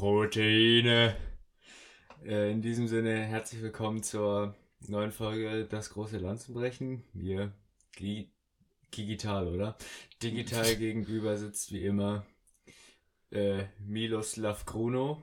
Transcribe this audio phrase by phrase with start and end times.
[0.00, 1.14] Proteine.
[2.24, 4.54] Äh, in diesem Sinne, herzlich willkommen zur
[4.88, 7.04] neuen Folge Das große Lanzenbrechen.
[7.12, 7.52] Wir
[8.96, 9.76] digital, oder?
[10.22, 12.24] Digital gegenüber sitzt wie immer
[13.30, 15.22] äh, Miloslav Gruno.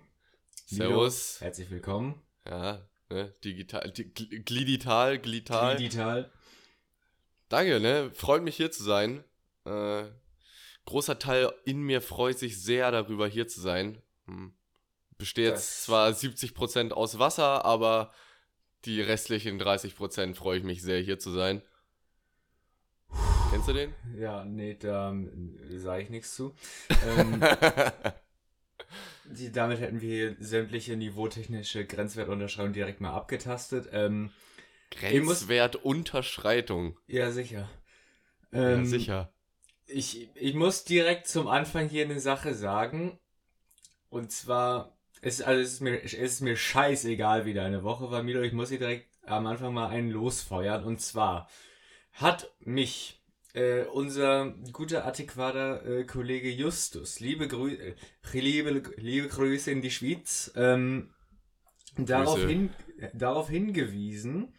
[0.67, 1.41] Servus.
[1.41, 2.21] Herzlich willkommen.
[2.45, 5.77] Ja, ne, digital, di glidital, glital.
[5.77, 6.31] Digital.
[7.49, 8.11] Danke, ne?
[8.13, 9.23] Freut mich hier zu sein.
[9.65, 10.03] Äh,
[10.85, 14.03] großer Teil in mir freut sich sehr darüber, hier zu sein.
[14.27, 14.53] Hm.
[15.17, 18.11] Besteht jetzt zwar 70% aus Wasser, aber
[18.85, 21.61] die restlichen 30% freue ich mich sehr, hier zu sein.
[23.49, 23.93] Kennst du den?
[24.17, 25.15] Ja, nee, da
[25.75, 26.53] sage ich nichts zu.
[27.05, 27.41] Ähm,
[29.25, 33.89] die, damit hätten wir sämtliche niveautechnische Grenzwertunterschreitung direkt mal abgetastet.
[33.93, 34.31] Ähm,
[34.91, 36.97] Grenzwertunterschreitung.
[37.07, 37.69] Ja, sicher.
[38.51, 39.33] Ähm, ja, sicher.
[39.85, 43.19] Ich, ich muss direkt zum Anfang hier eine Sache sagen.
[44.09, 48.23] Und zwar, es, also es, ist mir, es ist mir scheißegal, wie deine Woche war,
[48.23, 48.41] Milo.
[48.41, 50.83] Ich muss hier direkt am Anfang mal einen losfeuern.
[50.83, 51.49] Und zwar
[52.13, 53.21] hat mich
[53.53, 57.95] äh, unser guter adäquater äh, Kollege Justus, liebe, Grü äh,
[58.33, 61.11] liebe, liebe Grüße in die Schweiz, ähm,
[61.97, 62.69] darauf, hin,
[63.13, 64.53] darauf hingewiesen,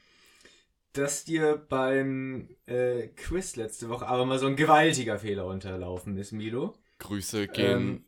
[0.92, 6.32] dass dir beim äh, Quiz letzte Woche aber mal so ein gewaltiger Fehler unterlaufen ist,
[6.32, 6.74] Milo.
[6.98, 8.04] Grüße gehen ähm,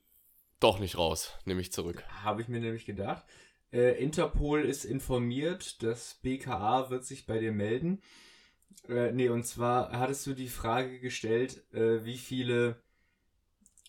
[0.60, 2.04] doch nicht raus, nehme ich zurück.
[2.22, 3.24] Habe ich mir nämlich gedacht.
[3.72, 8.02] Äh, Interpol ist informiert, das BKA wird sich bei dir melden.
[8.88, 12.82] Äh, nee, und zwar hattest du die Frage gestellt, äh, wie viele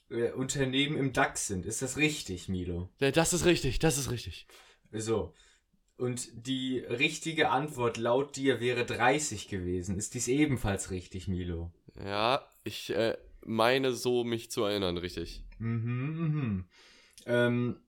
[0.10, 1.66] äh, Unternehmen im DAX sind.
[1.66, 2.90] Ist das richtig, Milo?
[3.00, 4.48] Ja, das ist richtig, das ist richtig.
[4.92, 5.34] So.
[5.98, 9.98] Und die richtige Antwort laut dir wäre 30 gewesen.
[9.98, 11.72] Ist dies ebenfalls richtig, Milo?
[12.04, 15.44] Ja, ich äh, meine so, mich zu erinnern, richtig.
[15.60, 16.66] Mhm, mhm.
[17.26, 17.80] Ähm,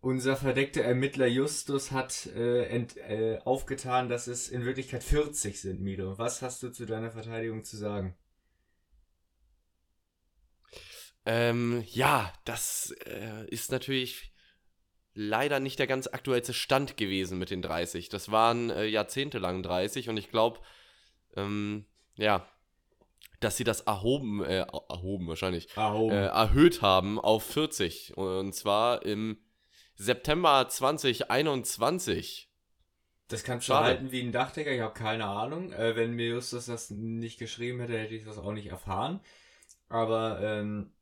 [0.00, 5.80] unser verdeckter Ermittler Justus hat äh, ent, äh, aufgetan, dass es in Wirklichkeit 40 sind,
[5.80, 6.18] Milo.
[6.18, 8.16] Was hast du zu deiner Verteidigung zu sagen?
[11.24, 14.32] Ähm, ja, das äh, ist natürlich
[15.12, 18.08] leider nicht der ganz aktuellste Stand gewesen mit den 30.
[18.08, 20.60] Das waren äh, jahrzehntelang 30 und ich glaube,
[21.34, 22.48] ähm, ja,
[23.40, 26.14] dass sie das erhoben, äh, erhoben wahrscheinlich, erhoben.
[26.14, 28.16] Äh, erhöht haben auf 40.
[28.16, 29.38] Und zwar im
[29.96, 32.48] September 2021.
[33.28, 33.86] Das kannst du Schade.
[33.86, 35.72] halten wie ein Dachdecker, ich habe keine Ahnung.
[35.72, 39.20] Äh, wenn mir Justus das nicht geschrieben hätte, hätte ich das auch nicht erfahren.
[39.88, 40.92] Aber, ähm,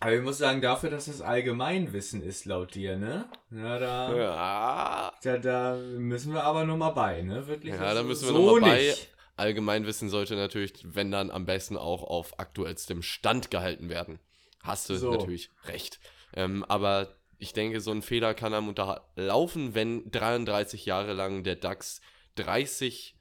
[0.00, 3.26] aber ich muss sagen, dafür, dass es Allgemeinwissen ist, laut dir, ne?
[3.50, 5.12] Ja, da, ja.
[5.22, 7.46] da, da müssen wir aber nochmal bei, ne?
[7.46, 7.74] Wirklich.
[7.74, 8.94] Ja, da müssen wir so nochmal bei.
[9.36, 14.20] Allgemeinwissen sollte natürlich, wenn dann am besten auch auf aktuellstem Stand gehalten werden.
[14.62, 15.10] Hast du so.
[15.10, 16.00] natürlich recht.
[16.34, 21.56] Ähm, aber ich denke, so ein Fehler kann einem unterlaufen, wenn 33 Jahre lang der
[21.56, 22.00] DAX
[22.36, 23.16] 30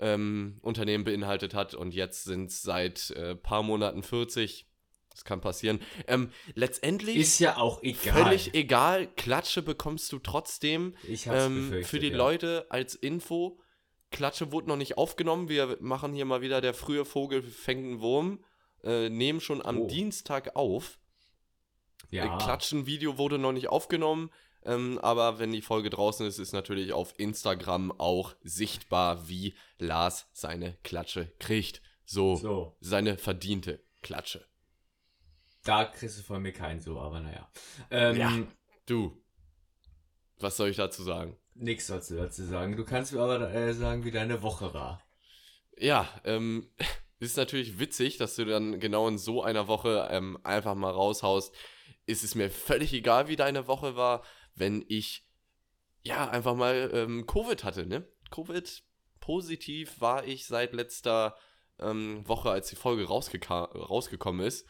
[0.00, 4.66] ähm, Unternehmen beinhaltet hat und jetzt sind es seit äh, paar Monaten 40.
[5.10, 5.80] Das kann passieren.
[6.06, 8.22] Ähm, letztendlich ist ja auch egal.
[8.22, 9.08] Völlig egal.
[9.16, 10.94] Klatsche bekommst du trotzdem.
[11.02, 12.16] Ich ähm, für die ja.
[12.16, 13.60] Leute als Info.
[14.10, 15.48] Klatsche wurde noch nicht aufgenommen.
[15.48, 18.44] Wir machen hier mal wieder der frühe Vogel fängt einen Wurm.
[18.82, 19.86] Äh, nehmen schon am oh.
[19.86, 20.98] Dienstag auf.
[22.10, 22.36] Ja.
[22.36, 24.30] Äh, Klatschen-Video wurde noch nicht aufgenommen.
[24.64, 30.28] Ähm, aber wenn die Folge draußen ist, ist natürlich auf Instagram auch sichtbar, wie Lars
[30.32, 31.82] seine Klatsche kriegt.
[32.04, 32.76] So, so.
[32.80, 34.46] seine verdiente Klatsche.
[35.64, 37.50] Da kriegst du von mir keinen so, aber naja.
[37.90, 38.38] Ähm, ja,
[38.86, 39.22] du.
[40.38, 41.36] Was soll ich dazu sagen?
[41.60, 42.76] Nichts dazu sagen.
[42.76, 45.02] Du kannst mir aber äh, sagen, wie deine Woche war.
[45.76, 46.70] Ja, ähm,
[47.18, 51.52] ist natürlich witzig, dass du dann genau in so einer Woche ähm, einfach mal raushaust,
[52.06, 54.22] ist es mir völlig egal, wie deine Woche war,
[54.54, 55.26] wenn ich
[56.02, 58.06] ja einfach mal ähm, Covid hatte, ne?
[58.30, 58.84] Covid
[59.20, 61.34] positiv war ich seit letzter
[61.80, 64.66] ähm, Woche, als die Folge rausgekommen ist.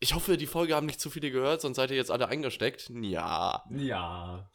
[0.00, 2.90] Ich hoffe, die Folge haben nicht zu viele gehört, sonst seid ihr jetzt alle eingesteckt.
[3.00, 3.64] Ja.
[3.70, 4.50] Ja.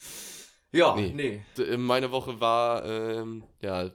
[0.71, 1.41] Ja, nee.
[1.57, 1.63] nee.
[1.63, 3.91] Äh, meine Woche war, ähm, ja,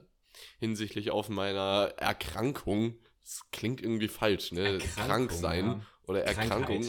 [0.59, 2.95] hinsichtlich auf meiner Erkrankung.
[3.23, 4.79] Das klingt irgendwie falsch, ne?
[4.79, 5.81] Krank sein ja.
[6.07, 6.83] oder Erkrankung.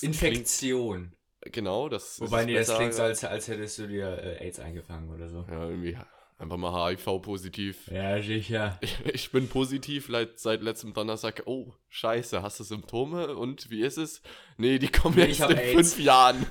[0.00, 1.16] Infektion.
[1.40, 4.60] Klingt, genau, das Wobei, nee, das klingt so, als, als hättest du dir äh, AIDS
[4.60, 5.44] eingefangen oder so.
[5.48, 5.96] Ja, irgendwie
[6.42, 7.88] einfach mal HIV-positiv.
[7.90, 8.78] Ja, sicher.
[9.12, 11.44] Ich, bin positiv seit, letztem Donnerstag.
[11.46, 13.36] Oh, scheiße, hast du Symptome?
[13.36, 14.22] Und wie ist es?
[14.56, 15.94] Nee, die kommen nee, jetzt in AIDS.
[15.94, 16.46] fünf Jahren.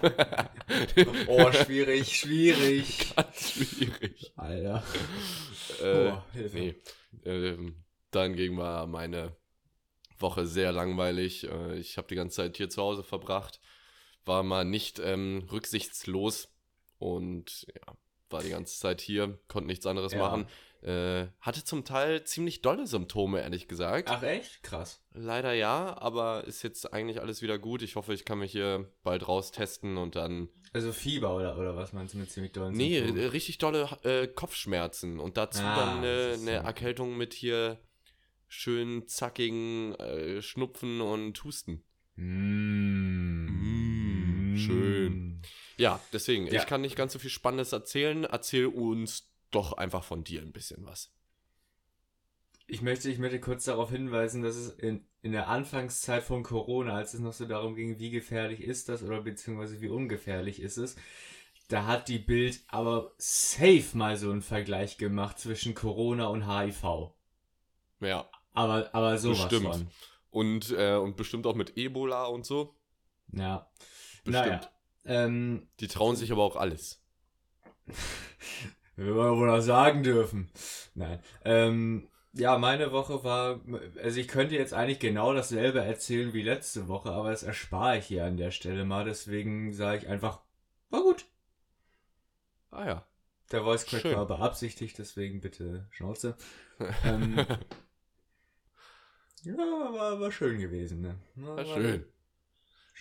[1.27, 3.13] oh, schwierig, schwierig.
[3.15, 4.31] Ganz schwierig.
[4.38, 4.83] Alter.
[5.81, 6.57] Äh, oh, Hilfe.
[6.57, 6.75] Nee.
[7.29, 7.57] Äh,
[8.11, 9.35] dann ging mal meine
[10.17, 11.49] Woche sehr langweilig.
[11.49, 13.59] Äh, ich habe die ganze Zeit hier zu Hause verbracht.
[14.23, 16.47] war mal nicht ähm, rücksichtslos
[16.97, 17.93] und ja,
[18.31, 20.19] war die ganze Zeit hier, konnte nichts anderes ja.
[20.19, 20.48] machen.
[20.81, 24.10] Äh, hatte zum Teil ziemlich dolle Symptome, ehrlich gesagt.
[24.10, 24.63] Ach echt?
[24.63, 25.00] Krass.
[25.13, 27.83] Leider ja, aber ist jetzt eigentlich alles wieder gut.
[27.83, 30.50] Ich hoffe, ich kann mich hier bald raustesten und dann.
[30.74, 33.28] Also Fieber oder, oder was meinst du mit ziemlich dollen Nee, Symptomen?
[33.28, 37.77] richtig dolle äh, Kopfschmerzen und dazu ah, dann äh, eine Erkältung mit hier
[38.48, 41.84] schön zackigen äh, Schnupfen und Husten.
[42.16, 43.31] Mm.
[44.51, 45.42] Mm, schön.
[45.81, 46.62] Ja, deswegen, ja.
[46.62, 48.24] ich kann nicht ganz so viel Spannendes erzählen.
[48.24, 51.12] Erzähl uns doch einfach von dir ein bisschen was.
[52.68, 56.94] Ich möchte, ich möchte kurz darauf hinweisen, dass es in, in der Anfangszeit von Corona,
[56.94, 60.78] als es noch so darum ging, wie gefährlich ist das oder beziehungsweise wie ungefährlich ist
[60.78, 60.98] es,
[61.68, 67.12] da hat die Bild aber safe mal so einen Vergleich gemacht zwischen Corona und HIV.
[68.01, 68.30] Ja.
[68.54, 69.74] Aber, aber sowas bestimmt.
[69.74, 69.88] von.
[70.30, 72.75] Und, äh, und bestimmt auch mit Ebola und so.
[73.31, 73.68] Ja.
[74.24, 74.45] Bestimmt.
[74.45, 74.72] Naja,
[75.06, 77.01] ähm, die trauen sich aber auch alles.
[78.95, 80.51] Wir wollen wohl auch sagen dürfen.
[80.94, 81.19] Nein.
[81.44, 83.62] Ähm, ja, meine Woche war,
[84.01, 88.06] also ich könnte jetzt eigentlich genau dasselbe erzählen wie letzte Woche, aber das erspare ich
[88.06, 90.42] hier an der Stelle mal, deswegen sage ich einfach,
[90.89, 91.25] war gut.
[92.69, 93.06] Ah ja.
[93.51, 94.15] Der Voice Crack schön.
[94.15, 96.38] war beabsichtigt, deswegen bitte Schnauze.
[97.03, 97.45] ähm,
[99.44, 101.15] ja, war, war schön gewesen, ne?
[101.36, 102.06] War, war schön.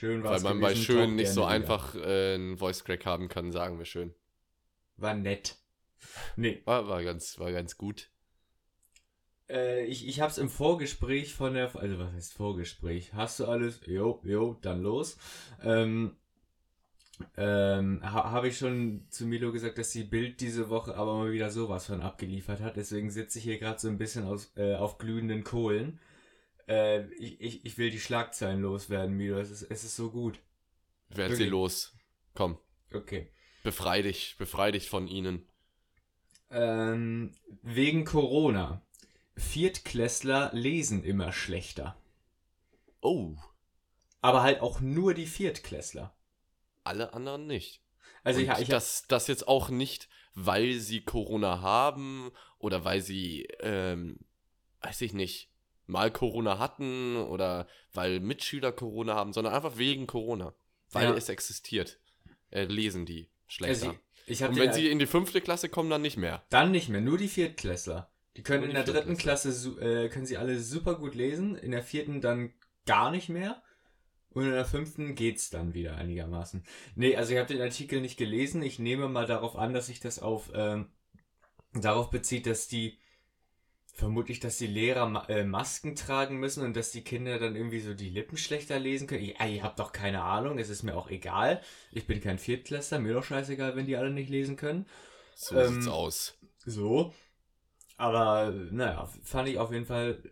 [0.00, 3.52] Schön war Weil man bei schön nicht so einfach äh, einen Voice Crack haben kann,
[3.52, 4.14] sagen wir schön.
[4.96, 5.56] War nett.
[6.36, 6.62] Nee.
[6.64, 8.08] War, war, ganz, war ganz gut.
[9.50, 13.12] Äh, ich ich habe es im Vorgespräch von der, also was heißt Vorgespräch?
[13.12, 13.82] Hast du alles?
[13.84, 15.18] Jo, jo, dann los.
[15.62, 16.16] Ähm,
[17.36, 21.32] ähm, ha, habe ich schon zu Milo gesagt, dass die Bild diese Woche aber mal
[21.32, 22.76] wieder sowas von abgeliefert hat.
[22.76, 26.00] Deswegen sitze ich hier gerade so ein bisschen aus, äh, auf glühenden Kohlen.
[26.70, 29.38] Äh, ich, ich, ich will die Schlagzeilen loswerden, Milo.
[29.38, 30.38] Es ist, es ist so gut.
[31.08, 31.92] Werd sie los.
[32.34, 32.58] Komm.
[32.94, 33.28] Okay.
[33.64, 35.44] Befrei dich, befrei dich von ihnen.
[36.50, 38.82] Ähm, wegen Corona.
[39.36, 42.00] Viertklässler lesen immer schlechter.
[43.00, 43.34] Oh.
[44.20, 46.14] Aber halt auch nur die Viertklässler.
[46.84, 47.82] Alle anderen nicht.
[48.22, 53.48] Also ich, ich das, das jetzt auch nicht, weil sie Corona haben oder weil sie,
[53.60, 54.20] ähm,
[54.82, 55.50] weiß ich nicht,
[55.90, 60.54] mal Corona hatten oder weil Mitschüler Corona haben, sondern einfach wegen Corona.
[60.90, 61.14] Weil ja.
[61.14, 61.98] es existiert.
[62.50, 63.96] Äh, lesen die schlechter.
[64.28, 66.42] Also Und wenn sie in die fünfte Klasse kommen, dann nicht mehr.
[66.50, 68.10] Dann nicht mehr, nur die Viertklässler.
[68.36, 69.50] Die können in der dritten Klasse,
[69.80, 72.52] äh, können sie alle super gut lesen, in der vierten dann
[72.86, 73.62] gar nicht mehr.
[74.32, 76.64] Und in der fünften geht's dann wieder einigermaßen.
[76.94, 78.62] Nee, also ich habe den Artikel nicht gelesen.
[78.62, 80.92] Ich nehme mal darauf an, dass sich das auf ähm,
[81.72, 82.99] darauf bezieht, dass die
[83.94, 87.80] vermutlich, dass die Lehrer Ma äh, Masken tragen müssen und dass die Kinder dann irgendwie
[87.80, 89.24] so die Lippen schlechter lesen können.
[89.24, 91.60] Ja, ihr habt doch keine Ahnung, es ist mir auch egal.
[91.92, 94.86] Ich bin kein Viertklässler, mir doch scheißegal, wenn die alle nicht lesen können.
[95.34, 96.38] So ähm, sieht's aus.
[96.64, 97.14] So.
[97.96, 100.22] Aber, naja, fand ich auf jeden Fall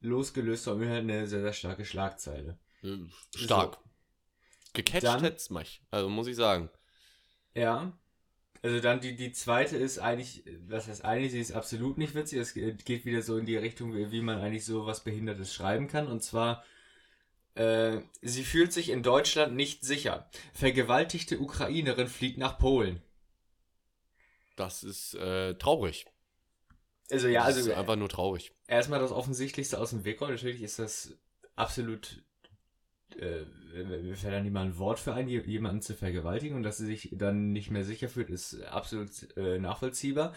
[0.00, 2.58] losgelöst von mir halt eine sehr, sehr starke Schlagzeile.
[2.82, 2.98] Äh,
[3.36, 3.74] stark.
[3.74, 3.90] So.
[4.74, 6.70] Gecatcht hätt's mich, also muss ich sagen.
[7.54, 7.92] Ja,
[8.62, 12.38] also dann die, die zweite ist eigentlich, was heißt eigentlich, sie ist absolut nicht witzig.
[12.38, 15.88] Es geht wieder so in die Richtung, wie, wie man eigentlich so was Behindertes schreiben
[15.88, 16.06] kann.
[16.06, 16.62] Und zwar,
[17.56, 20.30] äh, sie fühlt sich in Deutschland nicht sicher.
[20.52, 23.02] Vergewaltigte Ukrainerin flieht nach Polen.
[24.54, 26.06] Das ist äh, traurig.
[27.10, 27.70] Also ja, das also.
[27.70, 28.52] Ist einfach nur traurig.
[28.68, 30.20] Erstmal das Offensichtlichste aus dem Weg.
[30.20, 31.18] Natürlich ist das
[31.56, 32.22] absolut
[33.16, 36.86] äh, mir fällt dann niemand ein Wort für ein, jemanden zu vergewaltigen und dass sie
[36.86, 40.34] sich dann nicht mehr sicher fühlt, ist absolut äh, nachvollziehbar.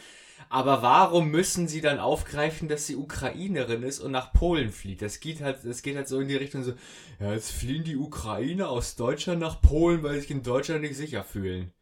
[0.50, 5.02] Aber warum müssen sie dann aufgreifen, dass sie Ukrainerin ist und nach Polen flieht?
[5.02, 6.74] Das geht halt, das geht halt so in die Richtung so,
[7.20, 10.96] ja, jetzt fliehen die Ukrainer aus Deutschland nach Polen, weil sie sich in Deutschland nicht
[10.96, 11.74] sicher fühlen.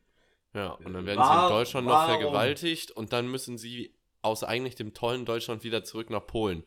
[0.53, 2.19] Ja, und dann werden War, sie in Deutschland noch warum?
[2.19, 6.63] vergewaltigt und dann müssen sie aus eigentlich dem tollen Deutschland wieder zurück nach Polen.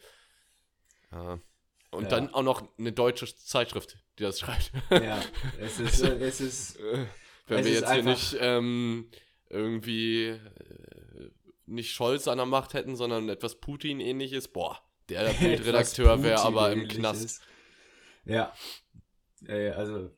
[1.12, 1.38] Ja.
[1.90, 2.09] Und ja.
[2.09, 4.73] dann auch noch eine deutsche Zeitschrift, die das schreibt.
[4.90, 5.20] Ja,
[5.61, 6.02] es ist.
[6.02, 7.06] Also, es ist äh,
[7.46, 9.08] wenn es wir jetzt hier nicht ähm,
[9.49, 10.40] irgendwie äh,
[11.66, 16.88] nicht Scholz an der Macht hätten, sondern etwas Putin-ähnliches, boah, der, Bildredakteur wäre aber im
[16.88, 17.42] Knast.
[18.25, 18.52] Ja.
[19.46, 20.11] Äh, also,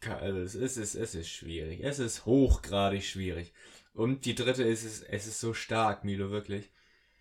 [0.00, 1.80] also es, ist, es, es ist schwierig.
[1.82, 3.52] Es ist hochgradig schwierig.
[3.92, 6.70] Und die dritte ist, es, es ist so stark, Milo, wirklich.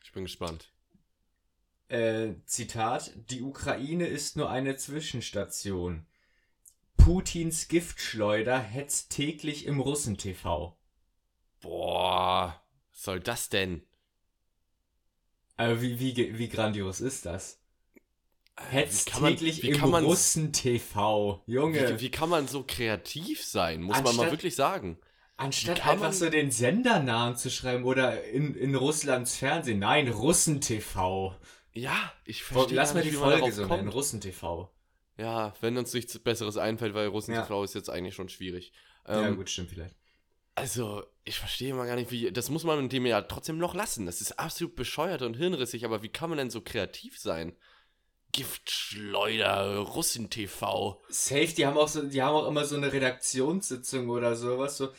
[0.04, 0.72] Ich bin gespannt.
[1.88, 6.06] Äh, Zitat, die Ukraine ist nur eine Zwischenstation.
[7.10, 10.78] Putins Giftschleuder hetzt täglich im Russen-TV.
[11.60, 12.62] Boah,
[12.92, 13.82] was soll das denn?
[15.58, 17.60] Aber wie, wie, wie grandios ist das?
[18.58, 21.42] Hetzt täglich wie im Russen-TV.
[21.48, 21.96] Junge.
[21.96, 25.00] Wie, wie, kann man so kreativ sein, muss Anstatt, man mal wirklich sagen.
[25.36, 29.80] Anstatt einfach so den Sendernamen zu schreiben oder in, in Russlands Fernsehen.
[29.80, 31.36] Nein, Russen-TV.
[31.74, 34.70] Ja, ich verstehe Lass mal die Folge so nennen, Russen-TV.
[35.20, 37.64] Ja, wenn uns nichts Besseres einfällt, weil Russen-TV ja.
[37.66, 38.72] ist jetzt eigentlich schon schwierig.
[39.06, 39.96] Ähm, ja, gut, stimmt vielleicht.
[40.56, 42.32] Also, ich verstehe mal gar nicht, wie.
[42.32, 44.06] Das muss man mit dem ja trotzdem noch lassen.
[44.06, 47.58] Das ist absolut bescheuert und hirnrissig, aber wie kann man denn so kreativ sein?
[48.32, 51.02] Giftschleuder, Russen-TV.
[51.10, 54.78] Safe, die haben auch so, die haben auch immer so eine Redaktionssitzung oder sowas.
[54.78, 54.90] So,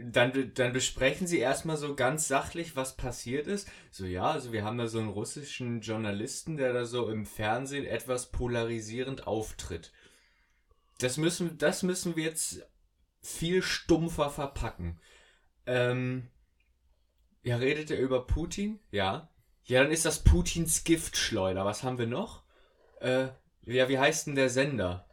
[0.00, 3.68] dann, dann besprechen sie erstmal so ganz sachlich, was passiert ist.
[3.90, 7.84] So, ja, also wir haben da so einen russischen Journalisten, der da so im Fernsehen
[7.84, 9.92] etwas polarisierend auftritt.
[10.98, 12.66] Das müssen, das müssen wir jetzt
[13.20, 15.00] viel stumpfer verpacken.
[15.66, 16.28] Ähm,
[17.42, 18.78] ja, redet er über Putin?
[18.90, 19.28] Ja.
[19.64, 21.64] Ja, dann ist das Putins Giftschleuder.
[21.64, 22.42] Was haben wir noch?
[23.00, 23.28] Äh,
[23.64, 25.06] ja, wie heißt denn der Sender?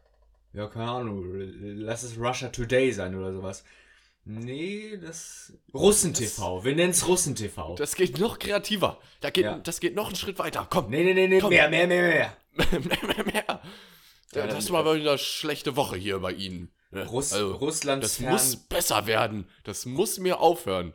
[0.52, 1.24] Ja, keine Ahnung.
[1.34, 3.64] Lass es Russia Today sein oder sowas.
[4.28, 5.52] Nee, das.
[5.72, 6.64] Russen-TV.
[6.64, 7.76] Wir nennen es Russen-TV.
[7.76, 8.98] Das geht noch kreativer.
[9.20, 9.58] Da geht, ja.
[9.58, 10.66] Das geht noch einen Schritt weiter.
[10.68, 10.90] Komm.
[10.90, 11.40] Nee, nee, nee, nee.
[11.40, 12.36] Mehr, mehr, mehr, mehr.
[12.70, 13.62] mehr, mehr, mehr.
[14.34, 16.72] Ja, das war mal wieder eine schlechte Woche hier bei Ihnen.
[16.92, 18.02] Russ also, Russland.
[18.02, 19.48] Das Fern muss besser werden.
[19.62, 20.92] Das muss mir aufhören.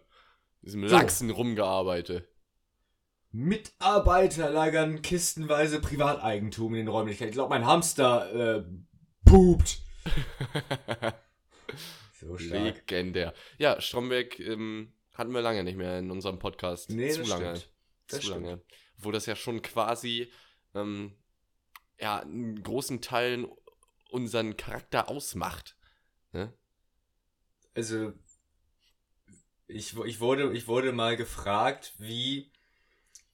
[0.61, 0.93] Diesem so.
[0.93, 2.27] Lachsen rumgearbeitet.
[3.31, 7.29] Mitarbeiter lagern kistenweise Privateigentum in den Räumlichkeiten.
[7.29, 8.63] Ich glaube, mein Hamster äh,
[9.23, 9.79] pupt.
[12.21, 13.33] So Legendär.
[13.57, 16.89] Ja, Stromberg ähm, hatten wir lange nicht mehr in unserem Podcast.
[16.91, 17.55] Nee, Zu das lange.
[17.55, 17.73] Stimmt.
[18.07, 18.45] Das Zu stimmt.
[18.45, 18.61] lange.
[18.97, 20.31] Wo das ja schon quasi
[20.75, 21.15] ähm,
[21.99, 23.47] ja, in großen Teilen
[24.09, 25.75] unseren Charakter ausmacht.
[26.31, 26.53] Ne?
[27.73, 28.13] Also,
[29.67, 32.51] ich, ich, wurde, ich wurde mal gefragt, wie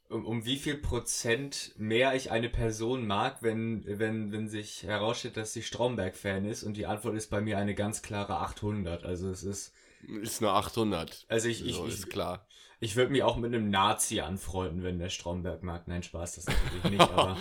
[0.09, 5.37] um, um wie viel Prozent mehr ich eine Person mag, wenn, wenn, wenn sich herausstellt,
[5.37, 9.03] dass sie Stromberg-Fan ist und die Antwort ist bei mir eine ganz klare 800.
[9.03, 9.73] Also es ist...
[10.21, 11.25] Ist nur 800.
[11.27, 12.47] Also ich, so, ich, ist klar.
[12.79, 15.87] Ich würde mich auch mit einem Nazi anfreunden, wenn der Stromberg mag.
[15.87, 17.37] Nein, Spaß, das natürlich nicht, aber...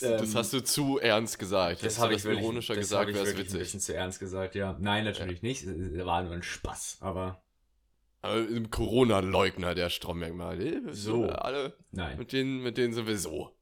[0.00, 1.82] das hast du zu ernst gesagt.
[1.82, 3.54] Das, das habe ich wirklich, ironischer das gesagt, wäre es witzig.
[3.54, 4.76] ein bisschen zu ernst gesagt, ja.
[4.78, 5.48] Nein, natürlich ja.
[5.48, 5.64] nicht.
[5.64, 7.40] Es war nur ein Spaß, aber
[8.22, 10.82] im Corona-Leugner, der Stromberg mal.
[10.92, 11.26] So.
[11.26, 12.18] Alle, Nein.
[12.18, 13.56] Mit denen, mit denen sind wir so.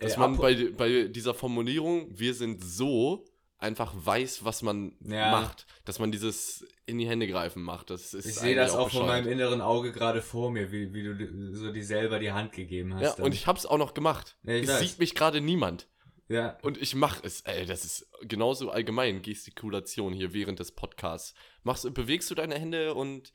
[0.00, 3.24] Dass äh, man bei, bei dieser Formulierung, wir sind so,
[3.58, 5.32] einfach weiß, was man ja.
[5.32, 5.66] macht.
[5.84, 7.90] Dass man dieses in die Hände greifen macht.
[7.90, 10.94] Das ist ich sehe das auch, auch von meinem inneren Auge gerade vor mir, wie,
[10.94, 13.02] wie du so dir selber die Hand gegeben hast.
[13.02, 13.26] Ja, dann.
[13.26, 14.36] und ich hab's auch noch gemacht.
[14.44, 14.80] Ja, es weiß.
[14.80, 15.88] sieht mich gerade niemand.
[16.28, 16.58] Ja.
[16.62, 21.34] Und ich mach es, ey, das ist genauso allgemein Gestikulation hier während des Podcasts.
[21.62, 23.32] Machst, bewegst du deine Hände und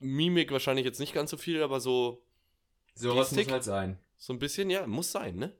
[0.00, 2.22] Mimik wahrscheinlich jetzt nicht ganz so viel, aber so.
[2.94, 3.98] Sowas muss halt sein.
[4.18, 5.56] So ein bisschen, ja, muss sein, ne?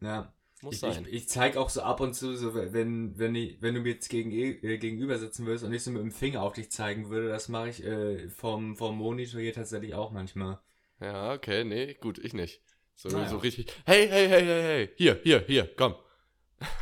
[0.00, 0.32] Ja.
[0.62, 1.04] Muss ich, sein.
[1.06, 3.92] Ich, ich zeige auch so ab und zu, so wenn, wenn, ich, wenn du mir
[3.94, 7.10] jetzt gegen, äh, gegenüber sitzen würdest und ich so mit dem Finger auf dich zeigen
[7.10, 10.60] würde, das mache ich äh, vom, vom Monitor hier tatsächlich auch manchmal.
[11.00, 12.62] Ja, okay, nee, gut, ich nicht.
[12.98, 13.28] So, naja.
[13.28, 15.96] so richtig, hey, hey, hey, hey, hey, hier, hier, hier, komm.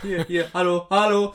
[0.00, 1.34] Hier, hier, hallo, hallo.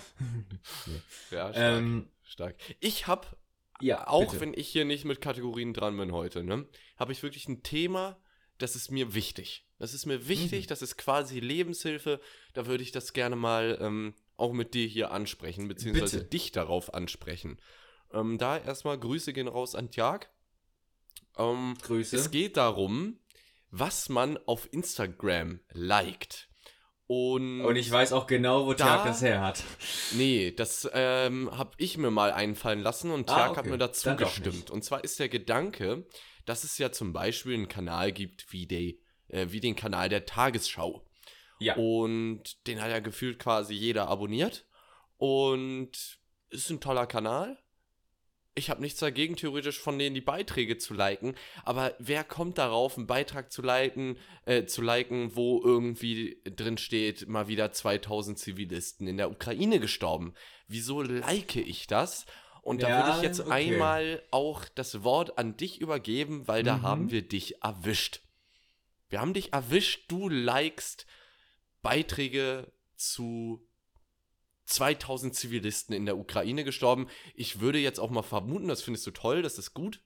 [1.31, 2.55] ja, stark, ähm, stark.
[2.79, 3.38] Ich hab
[3.81, 4.39] ja, auch bitte.
[4.39, 8.17] wenn ich hier nicht mit Kategorien dran bin heute, ne, habe ich wirklich ein Thema,
[8.57, 9.65] das ist mir wichtig.
[9.79, 10.69] Das ist mir wichtig, mhm.
[10.69, 12.21] das ist quasi Lebenshilfe.
[12.53, 16.29] Da würde ich das gerne mal ähm, auch mit dir hier ansprechen, beziehungsweise bitte.
[16.29, 17.59] dich darauf ansprechen.
[18.13, 20.29] Ähm, da erstmal Grüße gehen raus an Tjag.
[21.38, 22.15] Ähm, Grüße.
[22.15, 23.19] Es geht darum,
[23.72, 26.48] was man auf Instagram liked.
[27.08, 29.64] Und, und ich weiß auch genau, wo da, das her hat.
[30.12, 33.58] Nee, das ähm, habe ich mir mal einfallen lassen und Tjag ah, okay.
[33.58, 34.70] hat mir dazu Dann gestimmt.
[34.70, 36.06] Und zwar ist der Gedanke,
[36.46, 40.28] dass es ja zum Beispiel einen Kanal gibt wie, die, äh, wie den Kanal der
[40.28, 41.04] Tagesschau.
[41.58, 41.76] Ja.
[41.78, 44.68] Und den hat ja gefühlt quasi jeder abonniert.
[45.18, 46.20] Und
[46.52, 47.58] ist ein toller Kanal
[48.56, 52.98] ich habe nichts dagegen, theoretisch von denen die Beiträge zu liken, aber wer kommt darauf,
[52.98, 59.08] einen Beitrag zu liken, äh, zu liken, wo irgendwie drin steht, mal wieder 2000 Zivilisten
[59.08, 60.34] in der Ukraine gestorben?
[60.68, 62.25] Wieso like ich das?
[62.62, 63.51] Und ja, da würde ich jetzt okay.
[63.51, 66.82] einmal auch das Wort an dich übergeben, weil da mhm.
[66.82, 68.22] haben wir dich erwischt.
[69.10, 71.08] Wir haben dich erwischt, du likest
[71.82, 73.68] Beiträge zu
[74.70, 77.08] 2000 Zivilisten in der Ukraine gestorben.
[77.34, 80.02] Ich würde jetzt auch mal vermuten, das findest du toll, das ist gut.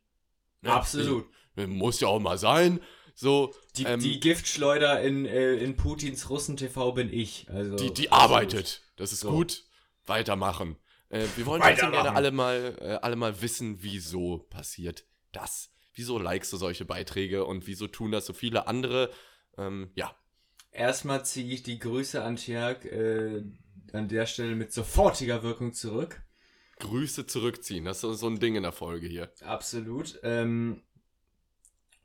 [0.61, 1.25] Ja, Absolut.
[1.55, 2.79] Muss ja auch mal sein.
[3.13, 7.47] So, die, ähm, die Giftschleuder in, äh, in Putins Russen-TV bin ich.
[7.49, 8.81] Also, die, die arbeitet.
[8.95, 9.29] Das ist so.
[9.29, 9.65] gut.
[10.05, 10.77] Weitermachen.
[11.09, 15.71] Äh, wir wollen trotzdem gerne alle mal, äh, alle mal wissen, wieso passiert das.
[15.93, 19.11] Wieso likest du solche Beiträge und wieso tun das so viele andere?
[19.57, 20.15] Ähm, ja,
[20.71, 23.43] erstmal ziehe ich die Grüße an Tjerk äh,
[23.93, 26.21] an der Stelle mit sofortiger Wirkung zurück.
[26.79, 29.31] Grüße zurückziehen, das ist so ein Ding in der Folge hier.
[29.41, 30.19] Absolut.
[30.23, 30.83] Ähm,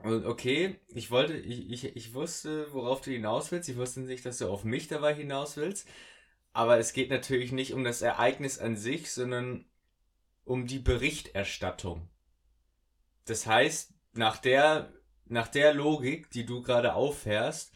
[0.00, 3.68] und okay, ich wollte, ich, ich, ich wusste, worauf du hinaus willst.
[3.68, 5.88] Ich wusste nicht, dass du auf mich dabei hinaus willst.
[6.52, 9.64] Aber es geht natürlich nicht um das Ereignis an sich, sondern
[10.44, 12.08] um die Berichterstattung.
[13.24, 14.92] Das heißt, nach der,
[15.26, 17.72] nach der Logik, die du gerade auffährst,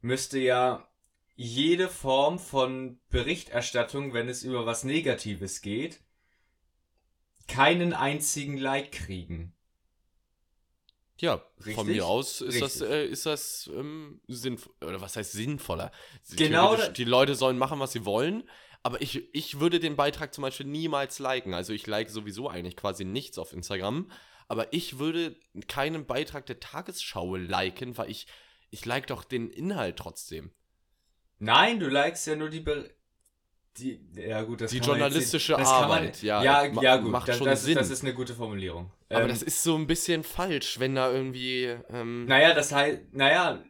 [0.00, 0.88] müsste ja
[1.36, 6.00] jede Form von Berichterstattung, wenn es über was Negatives geht,
[7.48, 9.54] keinen einzigen Like kriegen.
[11.20, 11.74] Ja, Richtig?
[11.74, 12.60] von mir aus ist Richtig.
[12.60, 15.92] das, äh, ist das ähm, sinnvoll, oder was heißt sinnvoller?
[16.36, 16.76] Genau.
[16.76, 18.48] Die Leute sollen machen, was sie wollen,
[18.82, 21.54] aber ich, ich würde den Beitrag zum Beispiel niemals liken.
[21.54, 24.10] Also ich like sowieso eigentlich quasi nichts auf Instagram,
[24.48, 25.36] aber ich würde
[25.68, 28.26] keinen Beitrag der Tagesschau liken, weil ich,
[28.70, 30.52] ich like doch den Inhalt trotzdem.
[31.44, 32.90] Nein, du likest ja nur die, Be
[33.76, 37.46] die, ja gut, das die journalistische Arbeit, man, ja, ja, ja, gut, macht das, schon
[37.46, 37.74] das, Sinn.
[37.74, 38.90] Das ist eine gute Formulierung.
[39.10, 41.76] Aber ähm, das ist so ein bisschen falsch, wenn da irgendwie.
[41.90, 43.62] Ähm, naja, das heißt, naja,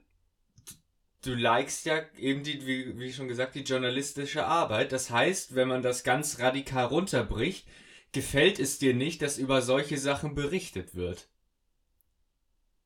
[1.22, 4.92] du likest ja eben die, wie, wie schon gesagt, die journalistische Arbeit.
[4.92, 7.66] Das heißt, wenn man das ganz radikal runterbricht,
[8.12, 11.28] gefällt es dir nicht, dass über solche Sachen berichtet wird.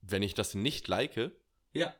[0.00, 1.32] Wenn ich das nicht like?
[1.72, 1.94] Ja.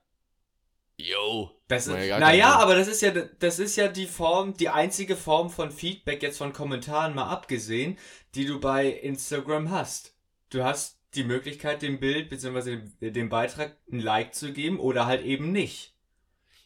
[0.98, 1.52] Yo.
[1.68, 5.48] Das ist, naja, aber das ist ja, das ist ja die Form, die einzige Form
[5.48, 7.96] von Feedback jetzt von Kommentaren mal abgesehen,
[8.34, 10.14] die du bei Instagram hast.
[10.50, 12.80] Du hast die Möglichkeit, dem Bild bzw.
[13.00, 15.94] Dem, dem Beitrag ein Like zu geben oder halt eben nicht.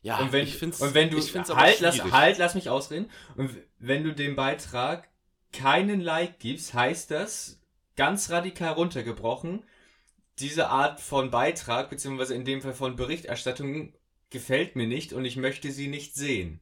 [0.00, 2.68] Ja, und wenn, ich find's, und wenn du ich find's halt, lass, halt, lass mich
[2.68, 3.10] ausreden.
[3.36, 5.08] Und wenn du dem Beitrag
[5.52, 7.60] keinen Like gibst, heißt das
[7.96, 9.62] ganz radikal runtergebrochen,
[10.38, 13.92] diese Art von Beitrag beziehungsweise in dem Fall von Berichterstattung
[14.32, 16.60] gefällt mir nicht und ich möchte sie nicht sehen.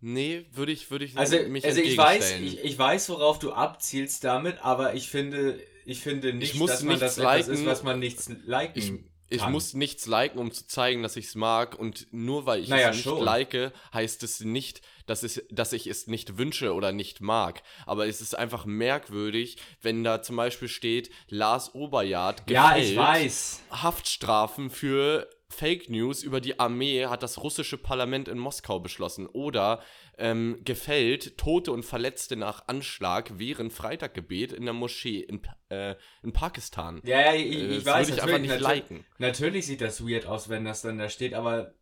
[0.00, 3.52] Nee, würde ich, würde ich also, mich Also ich weiß, ich, ich weiß, worauf du
[3.52, 7.82] abzielst damit, aber ich finde, ich finde nicht, ich dass man das liken, ist, was
[7.82, 8.92] man nichts liken ich,
[9.28, 9.52] ich kann.
[9.52, 11.78] muss nichts liken, um zu zeigen, dass ich es mag.
[11.78, 13.22] Und nur weil ich naja, es nicht schon.
[13.22, 17.62] like, heißt es nicht, dass, es, dass ich es nicht wünsche oder nicht mag.
[17.86, 22.96] Aber es ist einfach merkwürdig, wenn da zum Beispiel steht, Lars Oberjard gefällt ja, ich
[22.96, 23.62] weiß.
[23.70, 29.26] Haftstrafen für Fake News über die Armee hat das russische Parlament in Moskau beschlossen.
[29.26, 29.80] Oder
[30.18, 36.32] ähm, gefällt Tote und Verletzte nach Anschlag während Freitaggebet in der Moschee in, äh, in
[36.32, 37.00] Pakistan.
[37.04, 38.08] Ja, ja, ich, äh, ich weiß.
[38.08, 39.04] Würde ich einfach nicht liken.
[39.18, 41.74] Natürlich sieht das weird aus, wenn das dann da steht, aber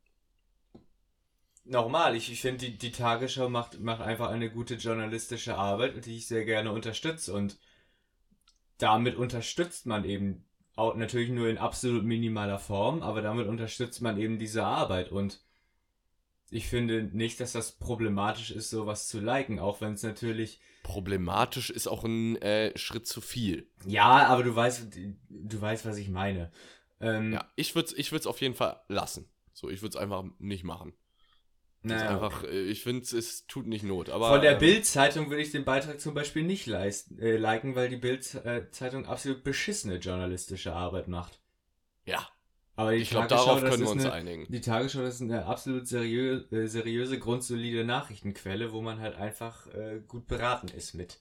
[1.64, 2.16] normal.
[2.16, 6.28] Ich, ich finde, die, die Tagesschau macht, macht einfach eine gute journalistische Arbeit, die ich
[6.28, 7.32] sehr gerne unterstütze.
[7.32, 7.58] Und
[8.78, 10.44] damit unterstützt man eben
[10.76, 15.40] auch natürlich nur in absolut minimaler Form, aber damit unterstützt man eben diese Arbeit und
[16.50, 21.70] ich finde nicht, dass das problematisch ist, sowas zu liken, auch wenn es natürlich problematisch
[21.70, 23.68] ist auch ein äh, Schritt zu viel.
[23.86, 24.96] Ja, aber du weißt,
[25.28, 26.52] du weißt, was ich meine.
[27.00, 29.28] Ähm, ja, ich würde es ich würd's auf jeden Fall lassen.
[29.52, 30.92] So, ich würde es einfach nicht machen.
[31.86, 32.44] Naja, einfach.
[32.44, 34.08] Äh, ich finde, es tut nicht Not.
[34.08, 37.74] Aber, Von der ähm, Bild-Zeitung würde ich den Beitrag zum Beispiel nicht leisten, äh, liken,
[37.74, 41.40] weil die Bild-Zeitung absolut beschissene journalistische Arbeit macht.
[42.06, 42.26] Ja.
[42.76, 44.50] Aber ich glaube, darauf können wir uns eine, einigen.
[44.50, 50.00] Die Tagesschau ist eine absolut seriö äh, seriöse, grundsolide Nachrichtenquelle, wo man halt einfach äh,
[50.08, 51.20] gut beraten ist mit.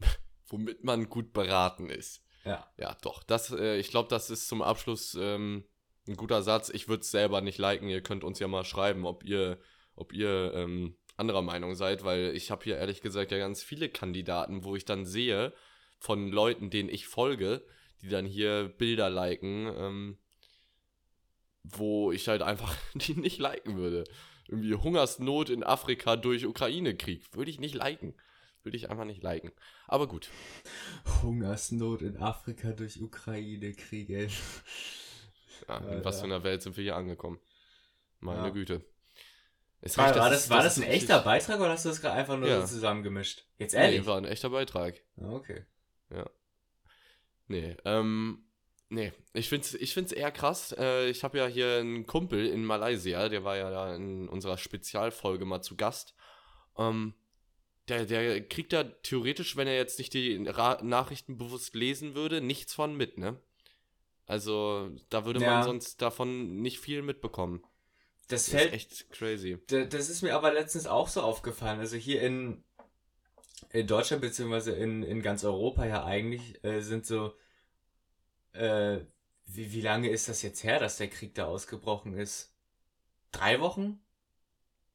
[0.48, 2.22] Womit man gut beraten ist.
[2.44, 2.66] Ja.
[2.76, 3.22] Ja, doch.
[3.22, 5.64] Das, äh, ich glaube, das ist zum Abschluss ähm,
[6.06, 6.68] ein guter Satz.
[6.68, 7.88] Ich würde es selber nicht liken.
[7.88, 9.58] Ihr könnt uns ja mal schreiben, ob ihr
[9.96, 13.88] ob ihr ähm, anderer Meinung seid, weil ich habe hier ehrlich gesagt ja ganz viele
[13.88, 15.52] Kandidaten, wo ich dann sehe
[15.98, 17.64] von Leuten, denen ich folge,
[18.02, 20.18] die dann hier Bilder liken, ähm,
[21.62, 24.04] wo ich halt einfach die nicht liken würde.
[24.46, 27.34] Irgendwie Hungersnot in Afrika durch Ukraine-Krieg.
[27.34, 28.14] Würde ich nicht liken.
[28.62, 29.52] Würde ich einfach nicht liken.
[29.86, 30.28] Aber gut.
[31.22, 34.28] Hungersnot in Afrika durch Ukraine-Krieg, ey.
[35.68, 37.38] Ja, in was für einer Welt sind wir hier angekommen?
[38.20, 38.48] Meine ja.
[38.50, 38.84] Güte.
[39.86, 42.14] Es war, war, das, das, war das, ein echter Beitrag oder hast du das gerade
[42.14, 42.62] einfach nur ja.
[42.62, 43.44] so zusammengemischt?
[43.58, 44.00] Jetzt ehrlich?
[44.00, 45.02] Nee, war ein echter Beitrag.
[45.20, 45.66] Ah, okay.
[46.08, 46.24] Ja.
[47.48, 48.46] Nee, ähm,
[48.88, 50.74] nee, ich find's, ich find's eher krass.
[50.78, 54.56] Äh, ich habe ja hier einen Kumpel in Malaysia, der war ja da in unserer
[54.56, 56.14] Spezialfolge mal zu Gast.
[56.78, 57.12] Ähm,
[57.88, 62.40] der, der kriegt da theoretisch, wenn er jetzt nicht die Ra Nachrichten bewusst lesen würde,
[62.40, 63.38] nichts von mit, ne?
[64.24, 65.50] Also, da würde ja.
[65.50, 67.62] man sonst davon nicht viel mitbekommen.
[68.28, 69.58] Das, das fällt echt crazy.
[69.66, 71.78] Das ist mir aber letztens auch so aufgefallen.
[71.78, 72.64] Also hier in,
[73.70, 77.34] in Deutschland beziehungsweise in, in ganz Europa ja eigentlich äh, sind so
[78.54, 79.00] äh,
[79.46, 82.54] wie, wie lange ist das jetzt her, dass der Krieg da ausgebrochen ist?
[83.32, 84.00] Drei Wochen?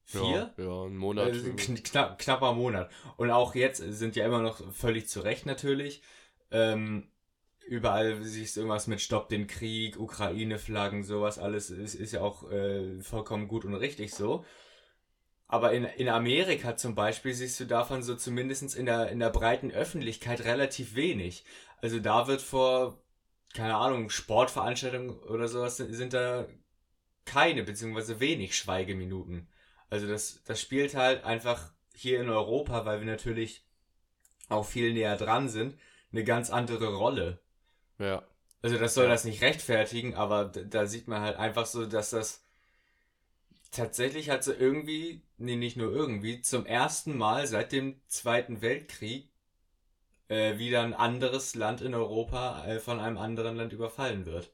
[0.04, 0.52] Vier?
[0.56, 1.34] Ja, ja ein Monat.
[1.34, 2.90] Äh, knapp, knapper Monat.
[3.16, 6.02] Und auch jetzt sind ja immer noch völlig zu Recht natürlich.
[6.50, 7.09] Ähm,
[7.70, 12.50] überall siehst du irgendwas mit Stopp den Krieg, Ukraine-Flaggen, sowas alles ist, ist ja auch
[12.50, 14.44] äh, vollkommen gut und richtig so.
[15.46, 19.30] Aber in, in Amerika zum Beispiel siehst du davon so zumindest in der, in der
[19.30, 21.44] breiten Öffentlichkeit relativ wenig.
[21.80, 23.00] Also da wird vor,
[23.54, 26.48] keine Ahnung, Sportveranstaltungen oder sowas sind, da
[27.24, 29.48] keine, beziehungsweise wenig Schweigeminuten.
[29.90, 33.64] Also das, das spielt halt einfach hier in Europa, weil wir natürlich
[34.48, 35.78] auch viel näher dran sind,
[36.10, 37.40] eine ganz andere Rolle.
[38.00, 38.24] Ja.
[38.62, 39.10] Also das soll ja.
[39.10, 42.44] das nicht rechtfertigen, aber da sieht man halt einfach so, dass das
[43.70, 49.30] tatsächlich hat so irgendwie, nee, nicht nur irgendwie, zum ersten Mal seit dem Zweiten Weltkrieg
[50.28, 54.50] äh, wieder ein anderes Land in Europa äh, von einem anderen Land überfallen wird.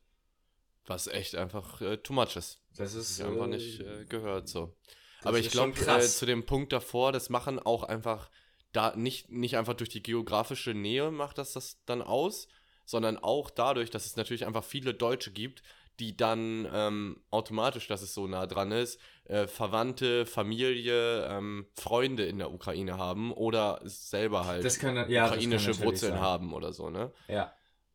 [0.86, 2.60] Was echt einfach äh, too much ist.
[2.76, 4.76] Das ist das einfach nicht äh, gehört so.
[5.22, 8.30] Aber ich glaube, äh, zu dem Punkt davor, das machen auch einfach
[8.72, 12.46] da nicht, nicht einfach durch die geografische Nähe macht das das dann aus,
[12.86, 15.62] sondern auch dadurch, dass es natürlich einfach viele Deutsche gibt,
[15.98, 22.26] die dann ähm, automatisch, dass es so nah dran ist, äh, Verwandte, Familie, ähm, Freunde
[22.26, 26.20] in der Ukraine haben oder selber halt kann, ja, ukrainische Wurzeln sein.
[26.20, 27.12] haben oder so, ne?
[27.28, 27.52] Ja.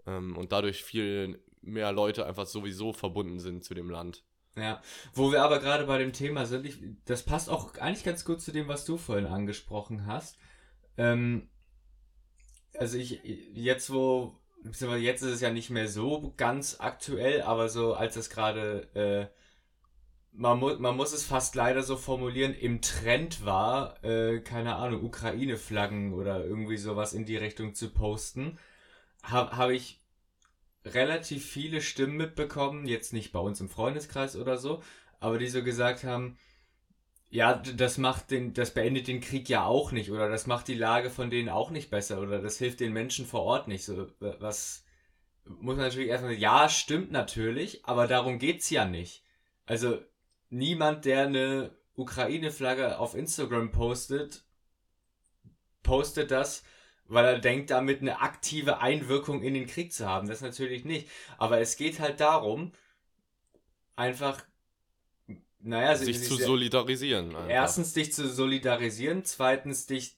[0.07, 4.23] Ähm, und dadurch viel mehr Leute einfach sowieso verbunden sind zu dem Land.
[4.55, 4.81] Ja,
[5.13, 8.41] wo wir aber gerade bei dem Thema sind, ich, das passt auch eigentlich ganz gut
[8.41, 10.37] zu dem, was du vorhin angesprochen hast.
[10.97, 11.49] Ähm,
[12.77, 17.93] also ich, jetzt wo, jetzt ist es ja nicht mehr so ganz aktuell, aber so
[17.93, 19.27] als es gerade, äh,
[20.33, 25.03] man, mu man muss es fast leider so formulieren, im Trend war, äh, keine Ahnung,
[25.03, 28.57] Ukraine-Flaggen oder irgendwie sowas in die Richtung zu posten,
[29.23, 29.99] habe hab ich
[30.85, 34.81] relativ viele Stimmen mitbekommen, jetzt nicht bei uns im Freundeskreis oder so,
[35.19, 36.37] aber die so gesagt haben,
[37.31, 40.75] ja, das macht den, das beendet den Krieg ja auch nicht oder das macht die
[40.75, 43.85] Lage von denen auch nicht besser oder das hilft den Menschen vor Ort nicht.
[43.85, 44.83] So, was
[45.45, 49.23] muss man natürlich erstmal, ja, stimmt natürlich, aber darum geht's ja nicht.
[49.65, 49.99] Also
[50.49, 54.43] niemand, der eine Ukraine-Flagge auf Instagram postet,
[55.83, 56.63] postet das,
[57.05, 60.27] weil er denkt, damit eine aktive Einwirkung in den Krieg zu haben.
[60.27, 61.09] Das natürlich nicht.
[61.37, 62.73] Aber es geht halt darum,
[63.95, 64.43] einfach
[65.63, 67.35] naja, sich sie, zu sie, solidarisieren.
[67.35, 67.49] Einfach.
[67.49, 70.15] Erstens dich zu solidarisieren, zweitens dich,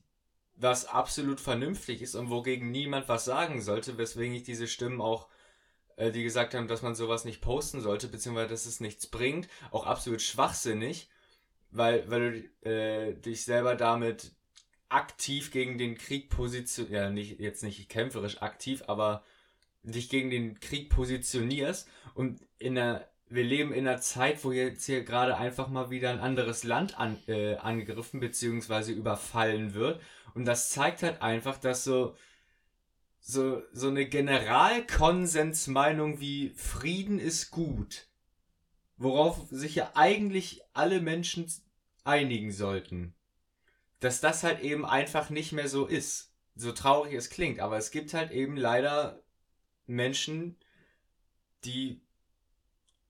[0.55, 5.27] was absolut vernünftig ist und wogegen niemand was sagen sollte, weswegen ich diese Stimmen auch,
[5.95, 9.47] äh, die gesagt haben, dass man sowas nicht posten sollte, beziehungsweise dass es nichts bringt,
[9.71, 11.09] auch absolut schwachsinnig,
[11.71, 14.31] weil, weil du äh, dich selber damit
[14.89, 19.23] aktiv gegen den Krieg positionierst, ja, nicht, jetzt nicht kämpferisch aktiv, aber
[19.81, 24.85] dich gegen den Krieg positionierst und in der wir leben in einer Zeit, wo jetzt
[24.85, 28.91] hier gerade einfach mal wieder ein anderes Land an, äh, angegriffen bzw.
[28.91, 29.99] überfallen wird.
[30.35, 32.15] Und das zeigt halt einfach, dass so,
[33.19, 38.05] so, so eine Generalkonsensmeinung wie Frieden ist gut,
[38.97, 41.51] worauf sich ja eigentlich alle Menschen
[42.03, 43.15] einigen sollten,
[43.99, 46.35] dass das halt eben einfach nicht mehr so ist.
[46.55, 49.23] So traurig es klingt, aber es gibt halt eben leider
[49.87, 50.55] Menschen,
[51.65, 52.02] die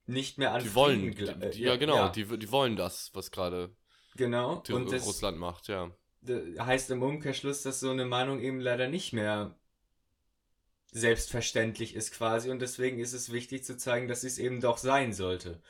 [0.05, 2.09] nicht mehr an die wollen, die, die, ja, genau, ja.
[2.09, 3.75] Die, die wollen das, was gerade
[4.15, 4.63] genau.
[4.69, 5.91] und Russland macht, ja.
[6.59, 9.57] Heißt im Umkehrschluss, dass so eine Meinung eben leider nicht mehr
[10.91, 15.11] selbstverständlich ist quasi und deswegen ist es wichtig zu zeigen, dass es eben doch sein
[15.11, 15.61] sollte.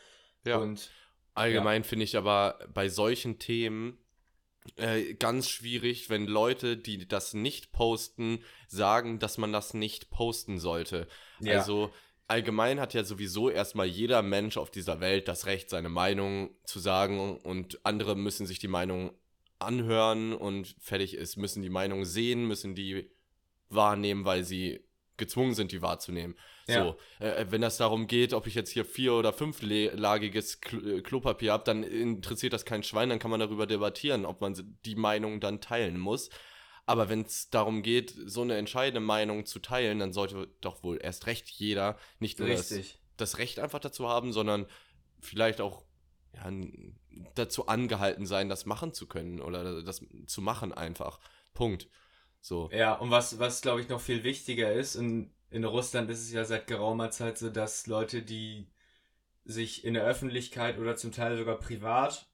[0.46, 0.58] Ja.
[0.58, 0.92] Und
[1.34, 1.88] allgemein ja.
[1.88, 3.98] finde ich aber bei solchen Themen
[4.76, 10.60] äh, ganz schwierig, wenn Leute, die das nicht posten, sagen, dass man das nicht posten
[10.60, 11.08] sollte.
[11.40, 11.60] Ja.
[11.60, 11.92] Also
[12.28, 16.80] allgemein hat ja sowieso erstmal jeder Mensch auf dieser Welt das Recht, seine Meinung zu
[16.80, 19.12] sagen und andere müssen sich die Meinung
[19.60, 23.10] anhören und fertig ist, müssen die Meinung sehen, müssen die
[23.70, 24.86] wahrnehmen, weil sie
[25.18, 26.36] gezwungen sind, die wahrzunehmen.
[26.68, 26.84] Ja.
[27.20, 31.02] So, äh, wenn das darum geht, ob ich jetzt hier vier- oder fünflagiges Kl äh,
[31.02, 34.96] Klopapier habe, dann interessiert das kein Schwein, dann kann man darüber debattieren, ob man die
[34.96, 36.30] Meinung dann teilen muss.
[36.86, 41.00] Aber wenn es darum geht, so eine entscheidende Meinung zu teilen, dann sollte doch wohl
[41.02, 42.74] erst recht jeder nicht nur das,
[43.16, 44.66] das, Recht einfach dazu haben, sondern
[45.22, 45.86] vielleicht auch
[46.34, 46.52] ja,
[47.36, 51.20] dazu angehalten sein, das machen zu können oder das zu machen einfach.
[51.54, 51.88] Punkt.
[52.42, 52.70] So.
[52.74, 56.34] Ja, und was, was glaube ich noch viel wichtiger ist, in, in Russland ist es
[56.34, 58.68] ja seit geraumer Zeit so, dass Leute, die
[59.46, 62.28] sich in der Öffentlichkeit oder zum Teil sogar privat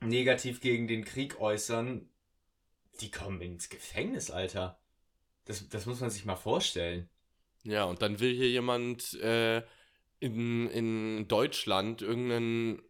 [0.00, 2.10] negativ gegen den Krieg äußern,
[3.00, 4.78] die kommen ins Gefängnis, Alter.
[5.44, 7.08] Das, das muss man sich mal vorstellen.
[7.62, 9.62] Ja, und dann will hier jemand äh,
[10.20, 12.82] in, in Deutschland irgendeinen,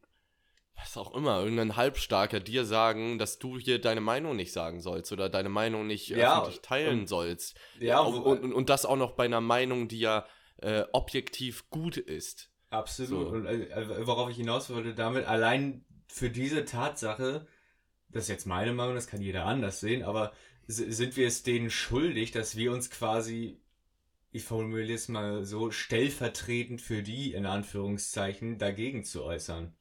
[0.75, 5.13] was auch immer, irgendein Halbstarker dir sagen, dass du hier deine Meinung nicht sagen sollst
[5.13, 7.57] oder deine Meinung nicht ja, öffentlich teilen und, sollst.
[7.81, 10.27] Ja, und, und, und, das auch noch bei einer Meinung, die ja
[10.59, 12.51] äh, objektiv gut ist.
[12.71, 13.09] Absolut.
[13.09, 13.29] So.
[13.29, 17.47] Und äh, worauf ich hinaus wollte, damit allein für diese Tatsache,
[18.17, 20.33] das ist jetzt meine Meinung, das kann jeder anders sehen, aber
[20.67, 23.61] sind wir es denen schuldig, dass wir uns quasi
[24.37, 29.75] ich formuliere es mal so, stellvertretend für die, in Anführungszeichen, dagegen zu äußern.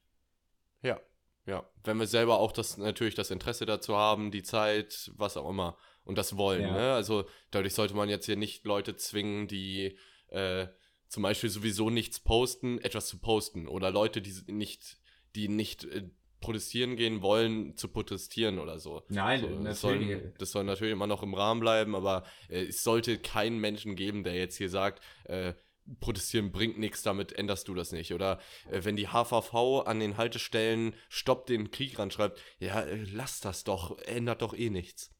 [0.80, 0.98] Ja,
[1.44, 1.68] ja.
[1.84, 5.76] Wenn wir selber auch das, natürlich das Interesse dazu haben, die Zeit, was auch immer,
[6.04, 6.72] und das wollen, ja.
[6.72, 6.92] ne?
[6.94, 10.68] Also dadurch sollte man jetzt hier nicht Leute zwingen, die äh,
[11.08, 13.68] zum Beispiel sowieso nichts posten, etwas zu posten.
[13.68, 14.98] Oder Leute, die nicht,
[15.34, 16.08] die nicht äh,
[16.46, 19.02] protestieren gehen wollen, zu protestieren oder so.
[19.08, 22.84] Nein, so, das, soll, das soll natürlich immer noch im Rahmen bleiben, aber äh, es
[22.84, 25.54] sollte keinen Menschen geben, der jetzt hier sagt, äh,
[25.98, 28.14] protestieren bringt nichts, damit änderst du das nicht.
[28.14, 28.38] Oder
[28.70, 33.64] äh, wenn die HVV an den Haltestellen Stopp den Krieg ranschreibt, ja, äh, lass das
[33.64, 35.15] doch, ändert doch eh nichts.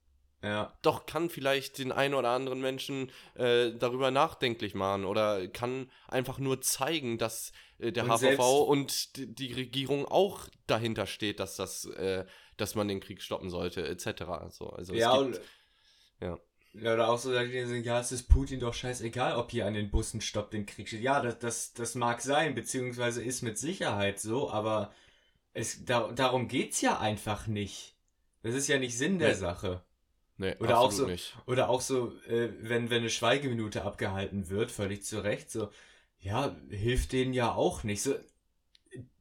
[0.47, 0.73] Ja.
[0.83, 6.39] Doch kann vielleicht den einen oder anderen Menschen äh, darüber nachdenklich machen oder kann einfach
[6.39, 11.57] nur zeigen, dass äh, der und HVV und die, die, Regierung auch dahinter steht, dass
[11.57, 12.25] das, äh,
[12.57, 14.25] dass man den Krieg stoppen sollte, etc.
[14.51, 15.41] So, also ja, gibt, und,
[16.21, 16.39] ja.
[16.75, 20.21] Ja, oder auch so, ja, es ist Putin doch scheißegal, ob hier an den Bussen
[20.21, 21.01] stoppt den Krieg steht.
[21.01, 24.93] Ja, das, das, das mag sein, beziehungsweise ist mit Sicherheit so, aber
[25.55, 27.97] es, da, darum geht's ja einfach nicht.
[28.43, 29.35] Das ist ja nicht Sinn der nee.
[29.35, 29.83] Sache.
[30.39, 31.37] Nee, oder auch so, nicht.
[31.47, 35.71] Oder auch so, äh, wenn, wenn eine Schweigeminute abgehalten wird, völlig zu Recht, so,
[36.21, 38.03] ja, hilft denen ja auch nicht.
[38.03, 38.15] So,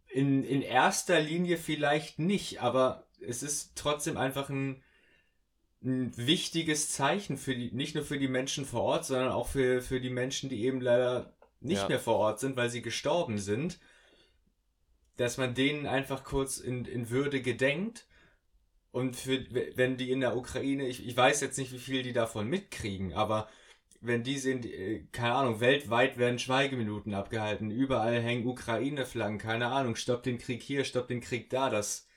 [0.07, 4.83] in, in erster Linie vielleicht nicht, aber es ist trotzdem einfach ein,
[5.83, 9.81] ein wichtiges Zeichen für die, nicht nur für die Menschen vor Ort, sondern auch für,
[9.81, 11.87] für die Menschen, die eben leider nicht ja.
[11.87, 13.79] mehr vor Ort sind, weil sie gestorben sind,
[15.17, 18.05] dass man denen einfach kurz in, in Würde gedenkt
[18.95, 22.13] und für, wenn die in der Ukraine, ich, ich weiß jetzt nicht, wie viel die
[22.13, 23.49] davon mitkriegen, aber
[23.99, 29.97] wenn die sind, äh, keine Ahnung, weltweit werden Schweigeminuten abgehalten, überall hängen Ukraine-Flaggen, keine Ahnung,
[29.97, 32.07] stopp den Krieg hier, stopp den Krieg da, das,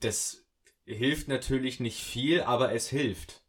[0.00, 0.46] das
[0.86, 3.42] hilft natürlich nicht viel, aber es hilft.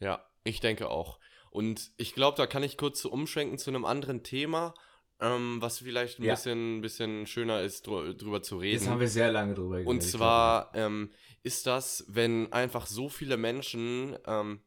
[0.00, 1.18] Ja, ich denke auch.
[1.48, 4.74] Und ich glaube, da kann ich kurz umschwenken zu einem anderen Thema,
[5.20, 6.34] ähm, was vielleicht ein ja.
[6.34, 8.80] bisschen, bisschen schöner ist, drü drüber zu reden.
[8.80, 9.88] Das haben wir sehr lange drüber geredet.
[9.88, 11.10] Und zwar ähm,
[11.42, 14.60] ist das, wenn einfach so viele Menschen ähm,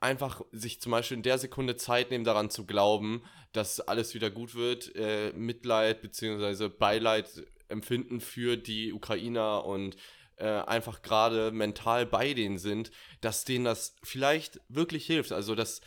[0.00, 3.22] einfach sich zum Beispiel in der Sekunde Zeit nehmen, daran zu glauben,
[3.52, 6.68] dass alles wieder gut wird, äh, Mitleid bzw.
[6.68, 9.96] Beileid empfinden für die Ukrainer und
[10.36, 15.32] äh, einfach gerade mental bei denen sind, dass denen das vielleicht wirklich hilft.
[15.32, 15.80] Also dass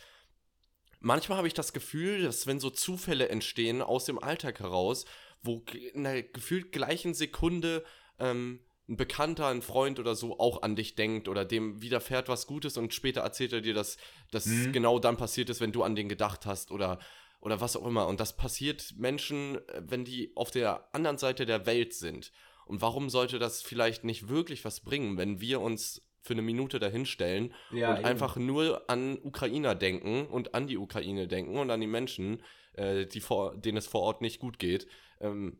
[1.04, 5.04] manchmal habe ich das Gefühl, dass wenn so Zufälle entstehen aus dem Alltag heraus,
[5.42, 5.62] wo
[5.92, 7.84] in der gefühlt gleichen Sekunde
[8.18, 12.46] ähm, ein Bekannter, ein Freund oder so auch an dich denkt oder dem widerfährt was
[12.46, 13.96] Gutes und später erzählt er dir, dass
[14.30, 14.72] das mhm.
[14.72, 16.98] genau dann passiert ist, wenn du an den gedacht hast oder,
[17.40, 18.06] oder was auch immer.
[18.06, 22.32] Und das passiert Menschen, äh, wenn die auf der anderen Seite der Welt sind.
[22.66, 26.78] Und warum sollte das vielleicht nicht wirklich was bringen, wenn wir uns für eine Minute
[26.78, 28.06] dahinstellen ja, und eben.
[28.06, 33.04] einfach nur an Ukrainer denken und an die Ukraine denken und an die Menschen, äh,
[33.04, 34.86] die vor, denen es vor Ort nicht gut geht.
[35.20, 35.58] Ähm,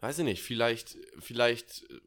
[0.00, 2.00] weiß ich nicht, vielleicht, vielleicht äh,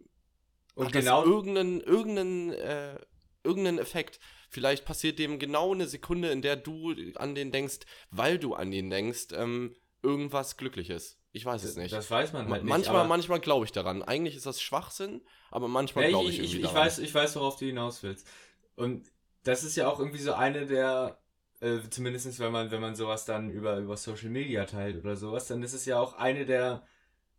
[0.76, 3.00] und hat genau das irgendeinen, irgendeinen, äh,
[3.44, 4.20] irgendeinen Effekt.
[4.50, 7.80] Vielleicht passiert dem genau eine Sekunde, in der du an den denkst,
[8.12, 11.21] weil du an ihn denkst, ähm, irgendwas Glückliches.
[11.34, 11.94] Ich weiß es nicht.
[11.94, 12.70] Das weiß man halt nicht.
[12.70, 14.04] Manchmal, manchmal glaube ich daran.
[14.04, 17.36] Eigentlich ist das Schwachsinn, aber manchmal glaube ich, ich irgendwie ich, ich Weiß, ich weiß,
[17.38, 18.28] worauf du hinaus willst.
[18.76, 19.10] Und
[19.44, 21.18] das ist ja auch irgendwie so eine der,
[21.62, 25.48] äh, zumindest wenn man, wenn man sowas dann über, über Social Media teilt oder sowas,
[25.48, 26.84] dann ist es ja auch eine der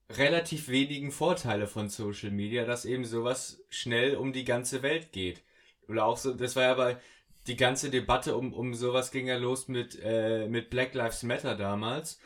[0.08, 5.42] relativ wenigen Vorteile von Social Media, dass eben sowas schnell um die ganze Welt geht.
[5.88, 6.96] Oder auch so, das war ja bei,
[7.46, 11.56] die ganze Debatte um, um sowas ging ja los mit, äh, mit Black Lives Matter
[11.56, 12.18] damals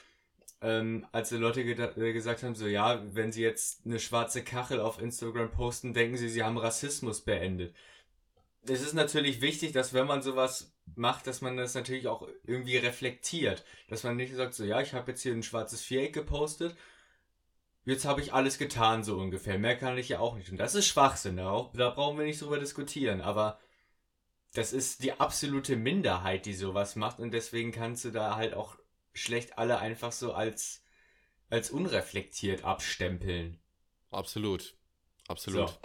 [0.60, 4.80] ähm, als die Leute äh, gesagt haben, so ja, wenn sie jetzt eine schwarze Kachel
[4.80, 7.74] auf Instagram posten, denken sie, sie haben Rassismus beendet.
[8.68, 12.76] Es ist natürlich wichtig, dass wenn man sowas macht, dass man das natürlich auch irgendwie
[12.76, 13.64] reflektiert.
[13.88, 16.76] Dass man nicht sagt, so ja, ich habe jetzt hier ein schwarzes Viereck gepostet,
[17.84, 19.58] jetzt habe ich alles getan, so ungefähr.
[19.58, 20.50] Mehr kann ich ja auch nicht.
[20.50, 23.20] Und das ist Schwachsinn, da, da brauchen wir nicht drüber diskutieren.
[23.20, 23.60] Aber
[24.54, 28.76] das ist die absolute Minderheit, die sowas macht und deswegen kannst du da halt auch
[29.16, 30.82] schlecht alle einfach so als,
[31.50, 33.58] als unreflektiert abstempeln.
[34.10, 34.76] Absolut.
[35.26, 35.68] Absolut.
[35.68, 35.76] So.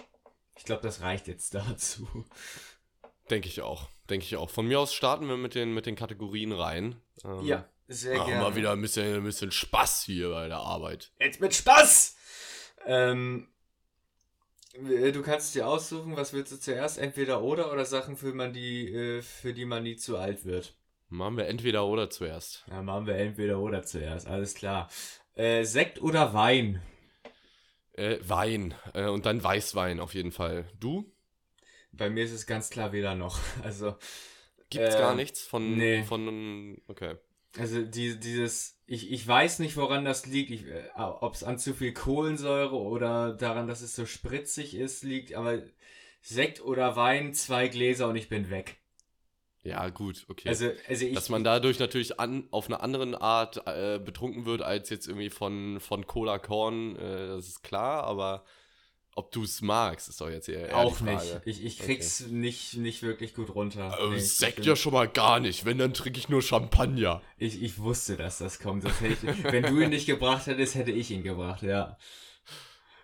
[0.58, 2.26] Ich glaube, das reicht jetzt dazu.
[3.30, 3.90] Denke ich auch.
[4.10, 4.50] Denke ich auch.
[4.50, 7.02] Von mir aus starten wir mit den, mit den Kategorien rein.
[7.24, 8.42] Ähm, ja, sehr gerne.
[8.42, 11.12] Mal wieder ein bisschen, ein bisschen Spaß hier bei der Arbeit.
[11.20, 12.18] Jetzt mit Spaß!
[12.86, 13.48] Ähm,
[14.74, 16.98] du kannst dir aussuchen, was willst du zuerst?
[16.98, 20.76] Entweder oder oder Sachen, für, man die, äh, für die man nie zu alt wird.
[21.12, 22.64] Machen wir entweder oder zuerst.
[22.70, 24.90] Ja, machen wir entweder oder zuerst, alles klar.
[25.36, 26.82] Äh, Sekt oder Wein?
[27.92, 28.74] Äh, Wein.
[28.94, 30.70] Äh, und dann Weißwein auf jeden Fall.
[30.80, 31.12] Du?
[31.92, 33.40] Bei mir ist es ganz klar weder noch.
[33.64, 33.98] Also.
[34.70, 35.76] Gibt's äh, gar nichts von.
[35.76, 36.04] Nee.
[36.04, 36.82] Von.
[36.88, 37.18] Okay.
[37.58, 41.74] Also die, dieses, ich, ich weiß nicht, woran das liegt, äh, ob es an zu
[41.74, 45.62] viel Kohlensäure oder daran, dass es so spritzig ist, liegt, aber
[46.22, 48.81] Sekt oder Wein, zwei Gläser und ich bin weg.
[49.64, 50.50] Ja, gut, okay.
[50.50, 54.62] Also, also ich, Dass man dadurch natürlich an, auf eine andere Art äh, betrunken wird
[54.62, 58.44] als jetzt irgendwie von, von Cola Korn, äh, das ist klar, aber
[59.16, 61.42] ob du es magst, ist doch jetzt eher, Auch nicht.
[61.46, 62.34] Ich, ich krieg's okay.
[62.34, 63.98] nicht, nicht wirklich gut runter.
[64.00, 65.66] Äh, nee, Sekt ja schon mal gar nicht.
[65.66, 67.22] Wenn, dann trinke ich nur Champagner.
[67.38, 68.86] Ich, ich wusste, dass das kommt.
[68.86, 71.98] Das ich, wenn du ihn nicht gebracht hättest, hätte ich ihn gebracht, ja.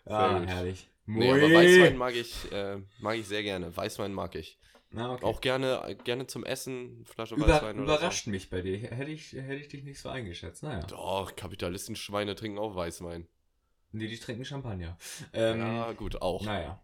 [0.06, 0.88] Ah, herrlich.
[1.06, 3.76] Nee, aber Weißwein mag ich, äh, mag ich sehr gerne.
[3.76, 4.58] Weißwein mag ich.
[4.96, 5.26] Ah, okay.
[5.26, 8.32] Auch gerne, gerne zum Essen, Flasche Über, Weißwein oder Überrascht so.
[8.32, 8.80] mich bei dir.
[8.80, 10.64] Hätte ich, hätte ich dich nicht so eingeschätzt.
[10.64, 10.84] Naja.
[10.84, 13.28] Doch, Kapitalistenschweine trinken auch Weißwein.
[13.92, 14.98] Nee, die trinken Champagner.
[15.34, 16.44] Ähm, ja, gut, auch.
[16.44, 16.82] Naja.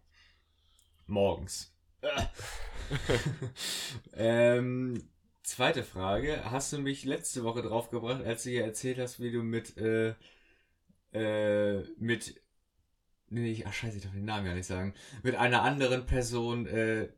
[1.06, 1.74] Morgens.
[4.14, 5.08] ähm,
[5.42, 6.50] zweite Frage.
[6.50, 10.14] Hast du mich letzte Woche draufgebracht, als du hier erzählt hast, wie du mit, äh,
[11.12, 12.40] äh, mit,
[13.28, 17.08] nee, ach scheiße, ich darf den Namen ja nicht sagen, mit einer anderen Person, äh,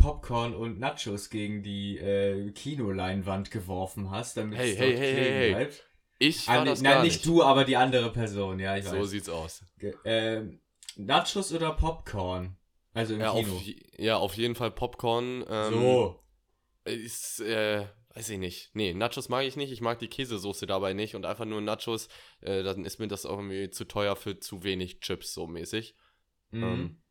[0.00, 5.50] Popcorn und Nachos gegen die äh, Kinoleinwand geworfen hast, damit hey, es hey, hey, hey,
[5.50, 5.72] bleibt.
[5.74, 5.84] Hey.
[6.22, 8.98] Ich war ah, das Nein, nicht du, aber die andere Person, ja, ich so weiß.
[8.98, 9.64] So sieht's aus.
[10.04, 10.42] Äh,
[10.96, 12.56] Nachos oder Popcorn?
[12.92, 13.54] Also im ja, Kino.
[13.54, 13.62] Auf,
[13.98, 15.44] ja, auf jeden Fall Popcorn.
[15.48, 16.20] Ähm, so.
[16.84, 18.70] Ist, äh, weiß ich nicht.
[18.74, 19.70] Nee, Nachos mag ich nicht.
[19.70, 21.14] Ich mag die Käsesoße dabei nicht.
[21.14, 22.08] Und einfach nur Nachos,
[22.40, 25.94] äh, dann ist mir das auch irgendwie zu teuer für zu wenig Chips, so mäßig.
[26.50, 26.62] Mhm.
[26.62, 27.02] Ähm,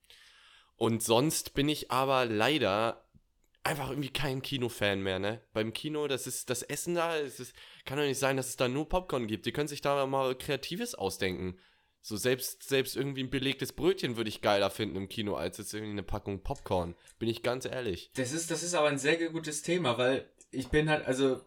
[0.79, 3.05] und sonst bin ich aber leider
[3.63, 5.41] einfach irgendwie kein Kinofan mehr, ne?
[5.51, 8.55] Beim Kino, das ist das Essen da, es ist, kann doch nicht sein, dass es
[8.55, 9.45] da nur Popcorn gibt.
[9.45, 11.59] Die können sich da mal Kreatives ausdenken.
[12.01, 15.73] So selbst, selbst irgendwie ein belegtes Brötchen würde ich geiler finden im Kino, als jetzt
[15.73, 16.95] irgendwie eine Packung Popcorn.
[17.19, 18.09] Bin ich ganz ehrlich.
[18.15, 21.41] Das ist, das ist aber ein sehr gutes Thema, weil ich bin halt, also,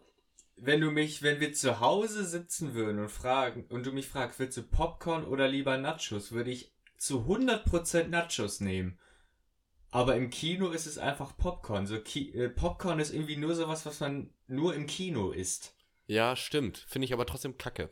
[0.57, 4.37] wenn du mich, wenn wir zu Hause sitzen würden und fragen, und du mich fragst,
[4.37, 8.99] willst du Popcorn oder lieber Nachos, würde ich zu 100% Nachos nehmen.
[9.93, 11.85] Aber im Kino ist es einfach Popcorn.
[11.85, 15.75] So Ki äh, Popcorn ist irgendwie nur sowas, was man nur im Kino isst.
[16.07, 16.79] Ja, stimmt.
[16.87, 17.91] Finde ich aber trotzdem kacke.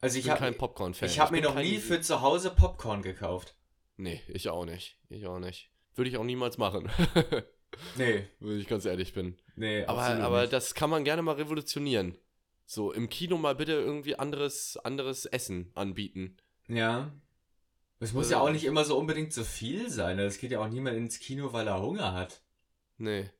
[0.00, 1.06] Also ich, ich bin kein Popcorn-Fan.
[1.06, 3.54] Ich habe mir noch nie für zu Hause Popcorn gekauft.
[3.98, 4.98] Nee, ich auch nicht.
[5.10, 5.70] Ich auch nicht.
[5.94, 6.90] Würde ich auch niemals machen.
[7.96, 8.26] nee.
[8.40, 9.36] Wenn ich ganz ehrlich bin.
[9.54, 10.52] Nee, aber, aber nicht.
[10.54, 12.16] das kann man gerne mal revolutionieren.
[12.64, 16.38] So, im Kino mal bitte irgendwie anderes, anderes Essen anbieten.
[16.68, 17.12] Ja.
[18.04, 20.18] Es muss ja auch nicht immer so unbedingt so viel sein.
[20.18, 22.42] Es geht ja auch niemand ins Kino, weil er Hunger hat.
[22.98, 23.30] Nee.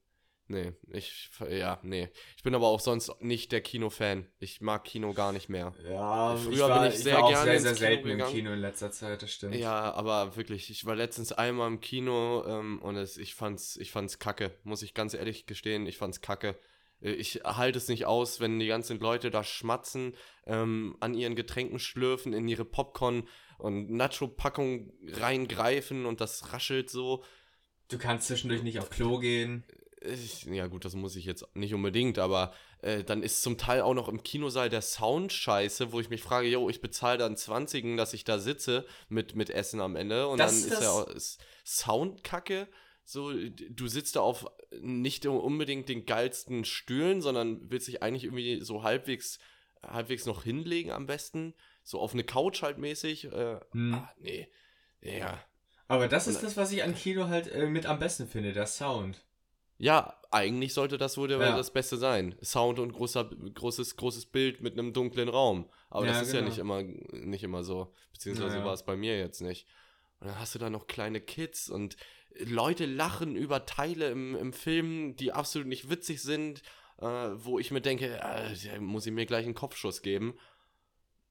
[0.47, 2.11] Nee, ich, ja, nee.
[2.37, 4.27] Ich bin aber auch sonst nicht der Kinofan.
[4.39, 5.75] Ich mag Kino gar nicht mehr.
[5.89, 8.31] Ja, früher ich war, bin ich sehr ich war gerne sehr, sehr selten Kino im
[8.33, 9.55] Kino in letzter Zeit, das stimmt.
[9.55, 13.91] Ja, aber wirklich, ich war letztens einmal im Kino ähm, und es, ich fand's, ich
[13.91, 16.59] fand's kacke, muss ich ganz ehrlich gestehen, ich fand's kacke.
[17.01, 20.15] Äh, ich halte es nicht aus, wenn die ganzen Leute da schmatzen,
[20.47, 23.27] ähm, an ihren Getränken schlürfen, in ihre Popcorn
[23.59, 27.25] und Nacho-Packung reingreifen und das raschelt so.
[27.89, 29.65] Du kannst zwischendurch nicht auf Klo gehen.
[30.01, 33.81] Ich, ja gut, das muss ich jetzt nicht unbedingt, aber äh, dann ist zum Teil
[33.81, 37.37] auch noch im Kinosaal der Sound scheiße, wo ich mich frage, yo, ich bezahle dann
[37.37, 40.91] 20, dass ich da sitze mit, mit Essen am Ende und das, dann ist ja
[40.91, 42.69] auch ist Sound kacke.
[43.07, 44.47] So, du sitzt da auf
[44.81, 49.39] nicht unbedingt den geilsten Stühlen, sondern willst dich eigentlich irgendwie so halbwegs,
[49.83, 53.27] halbwegs noch hinlegen am besten so auf eine Couch halt mäßig.
[53.27, 53.95] Äh, hm.
[53.95, 54.49] ah, nee.
[55.01, 55.39] Ja.
[55.87, 58.67] Aber das ist das, was ich an Kino halt äh, mit am besten finde, der
[58.67, 59.23] Sound.
[59.77, 61.57] Ja, eigentlich sollte das wohl ja.
[61.57, 62.37] das Beste sein.
[62.43, 65.69] Sound und großer, großes, großes Bild mit einem dunklen Raum.
[65.91, 66.45] Aber ja, das ist genau.
[66.45, 67.93] ja nicht immer, nicht immer so.
[68.13, 69.67] Beziehungsweise ja, war es bei mir jetzt nicht.
[70.21, 71.97] Und dann hast du da noch kleine Kids und
[72.39, 76.63] Leute lachen über Teile im, im Film, die absolut nicht witzig sind,
[76.99, 80.35] äh, wo ich mir denke, äh, muss ich mir gleich einen Kopfschuss geben.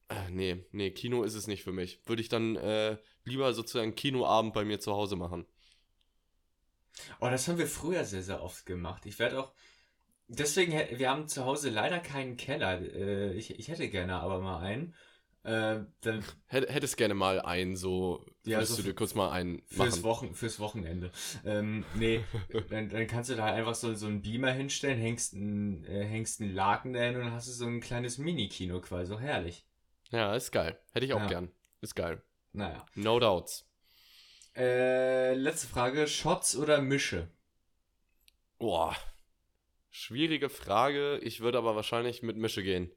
[0.10, 2.00] Äh, nee, nee, Kino ist es nicht für mich.
[2.06, 5.46] Würde ich dann äh, lieber sozusagen Kinoabend bei mir zu Hause machen.
[7.20, 9.06] Oh, das haben wir früher sehr, sehr oft gemacht.
[9.06, 9.54] Ich werde auch.
[10.28, 12.82] Deswegen, wir haben zu Hause leider keinen Keller.
[12.82, 14.96] Äh, ich, ich hätte gerne aber mal einen.
[15.44, 19.62] Äh, dann Hättest gerne mal einen, so ja, würdest so du dir kurz mal einen
[19.68, 20.04] fürs machen.
[20.04, 21.12] Wochen, fürs Wochenende.
[21.46, 22.24] Ähm, nee,
[22.70, 26.42] dann, dann kannst du da einfach so, so einen Beamer hinstellen, hängst einen, äh, hängst
[26.42, 29.08] einen Laken dahin und dann hast du so ein kleines Mini-Kino quasi.
[29.08, 29.66] So herrlich.
[30.14, 30.80] Ja, ist geil.
[30.92, 31.28] Hätte ich auch ja.
[31.28, 31.52] gern.
[31.82, 32.22] Ist geil.
[32.52, 32.86] Naja.
[32.94, 33.68] No doubts.
[34.56, 36.06] Äh, letzte Frage.
[36.06, 37.32] Shots oder Mische?
[38.60, 38.96] Boah.
[39.90, 41.18] Schwierige Frage.
[41.24, 42.92] Ich würde aber wahrscheinlich mit Mische gehen.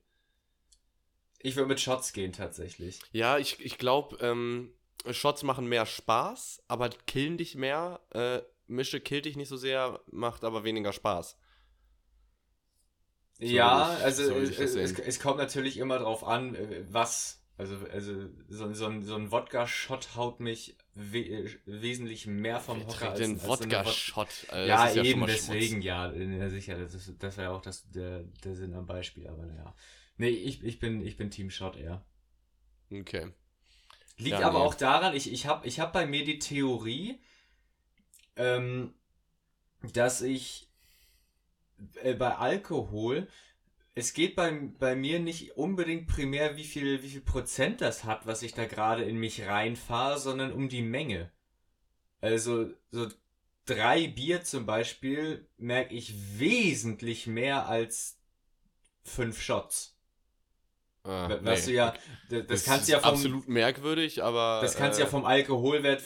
[1.38, 3.00] Ich würde mit Shots gehen, tatsächlich.
[3.12, 4.74] Ja, ich, ich glaube, ähm,
[5.10, 8.00] Shots machen mehr Spaß, aber killen dich mehr.
[8.10, 11.38] Äh, Mische killt dich nicht so sehr, macht aber weniger Spaß.
[13.38, 17.42] So ja, also so es, es, es, kommt natürlich immer drauf an, äh, was.
[17.58, 23.10] Also, also so, so, so ein Wodka-Shot haut mich we wesentlich mehr vom Wer Hocker.
[23.10, 24.28] Als, den Wodka-Shot.
[24.48, 26.78] Also ja, ja eben deswegen, ja, ja, sicher.
[26.78, 29.74] Das, ist, das wäre auch das, der, der Sinn am Beispiel, aber naja.
[30.18, 32.04] Nee, ich, ich, bin, ich bin Team Shot eher.
[32.90, 33.32] Okay.
[34.18, 34.64] Liegt ja, aber nee.
[34.64, 37.20] auch daran, ich, ich habe ich hab bei mir die Theorie,
[38.36, 38.94] ähm,
[39.92, 40.70] dass ich
[42.02, 43.28] äh, bei Alkohol,
[43.94, 48.26] es geht bei, bei mir nicht unbedingt primär, wie viel, wie viel Prozent das hat,
[48.26, 51.30] was ich da gerade in mich reinfahre, sondern um die Menge.
[52.20, 53.08] Also, so
[53.64, 58.18] drei Bier zum Beispiel merke ich wesentlich mehr als
[59.02, 59.96] fünf Shots.
[61.04, 61.72] Ah, weißt nee.
[61.72, 61.94] du ja,
[62.28, 66.02] das, das kannst ja vom, absolut merkwürdig, aber das kannst äh, ja vom Alkoholwert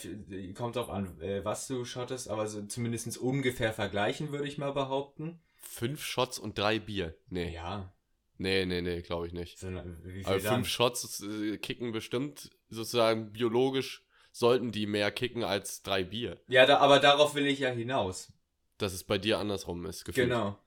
[0.55, 4.73] kommt auch an, äh, was du schottest, aber so zumindest ungefähr vergleichen würde ich mal
[4.73, 5.39] behaupten.
[5.71, 7.53] Fünf Shots und drei Bier, nee.
[7.53, 7.93] Ja.
[8.37, 9.63] Nee, nee, nee, glaube ich nicht.
[9.63, 16.41] Aber fünf Shots äh, kicken bestimmt sozusagen biologisch sollten die mehr kicken als drei Bier.
[16.49, 18.33] Ja, da, aber darauf will ich ja hinaus.
[18.79, 20.27] Dass es bei dir andersrum ist, gefühlt.
[20.27, 20.59] Genau.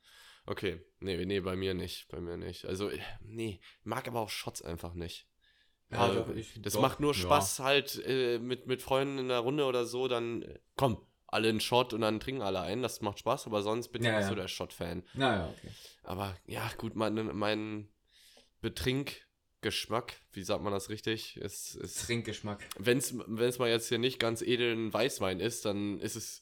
[0.46, 2.64] Okay, nee, nee, bei mir nicht, bei mir nicht.
[2.64, 2.90] Also,
[3.20, 5.28] nee, mag aber auch Shots einfach nicht.
[5.90, 7.64] Ja, also, ich, das doch, macht nur Spaß ja.
[7.64, 11.60] halt äh, mit, mit Freunden in der Runde oder so, dann äh, komm, alle einen
[11.60, 14.28] Shot und dann trinken alle ein, das macht Spaß, aber sonst bin ich ja, nicht
[14.28, 15.02] so der Shot-Fan.
[15.14, 15.68] Naja, okay.
[16.04, 17.88] Aber ja, gut, mein, mein
[18.62, 21.36] Betrinkgeschmack, wie sagt man das richtig?
[21.36, 22.60] Ist, ist, Trinkgeschmack.
[22.78, 26.40] Wenn es mal jetzt hier nicht ganz edlen Weißwein ist, dann ist es,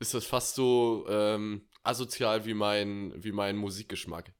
[0.00, 4.32] ist es fast so, ähm, asozial wie mein, wie mein Musikgeschmack.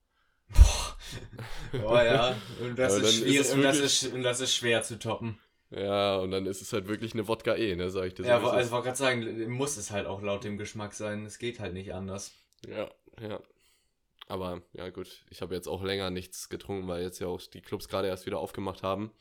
[1.73, 2.37] Boah, ja.
[2.61, 5.39] Und das, ist schwierig, ist und, das ist, und das ist schwer zu toppen.
[5.71, 8.25] Ja, und dann ist es halt wirklich eine Wodka E, ne, sag ich dir.
[8.25, 11.27] Ja, so, also ich wollte gerade sagen, muss es halt auch laut dem Geschmack sein.
[11.27, 12.33] Es geht halt nicht anders.
[12.69, 12.89] Ja,
[13.21, 13.41] ja.
[14.29, 17.61] Aber ja, gut, ich habe jetzt auch länger nichts getrunken, weil jetzt ja auch die
[17.61, 19.13] Clubs gerade erst wieder aufgemacht haben.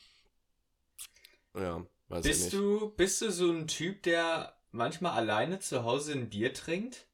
[1.55, 2.53] Ja, weiß bist ich nicht.
[2.53, 7.05] Du, bist du so ein Typ, der manchmal alleine zu Hause ein Bier trinkt?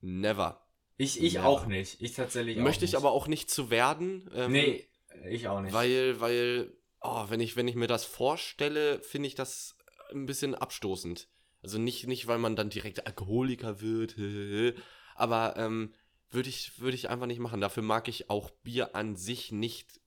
[0.00, 0.60] Never.
[0.96, 1.46] Ich, ich Never.
[1.46, 2.00] auch nicht.
[2.00, 4.30] Ich tatsächlich Möchte auch ich aber auch nicht zu werden.
[4.34, 4.88] Ähm, nee,
[5.28, 5.72] ich auch nicht.
[5.72, 6.72] Weil, weil,
[7.04, 9.76] oh, wenn ich, wenn ich mir das vorstelle, finde ich das
[10.10, 11.28] ein bisschen abstoßend.
[11.62, 14.16] Also nicht, nicht, weil man dann direkt Alkoholiker wird,
[15.14, 15.94] aber ähm,
[16.30, 17.60] würde ich, würd ich einfach nicht machen.
[17.60, 20.00] Dafür mag ich auch Bier an sich nicht.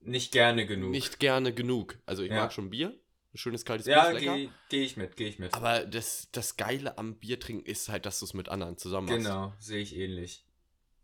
[0.00, 0.90] Nicht gerne genug.
[0.90, 1.98] Nicht gerne genug.
[2.06, 2.42] Also ich ja.
[2.42, 2.98] mag schon Bier,
[3.34, 4.20] schönes kaltes ja, Bier.
[4.20, 5.54] Ja, gehe geh ich mit, gehe ich mit.
[5.54, 9.08] Aber das, das Geile am Bier trinken ist halt, dass du es mit anderen zusammen
[9.08, 9.18] machst.
[9.18, 10.44] Genau, sehe ich ähnlich.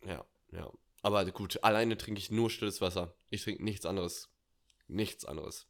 [0.07, 0.71] Ja, ja.
[1.03, 3.15] Aber gut, alleine trinke ich nur stilles Wasser.
[3.31, 4.34] Ich trinke nichts anderes.
[4.89, 5.67] Nichts anderes.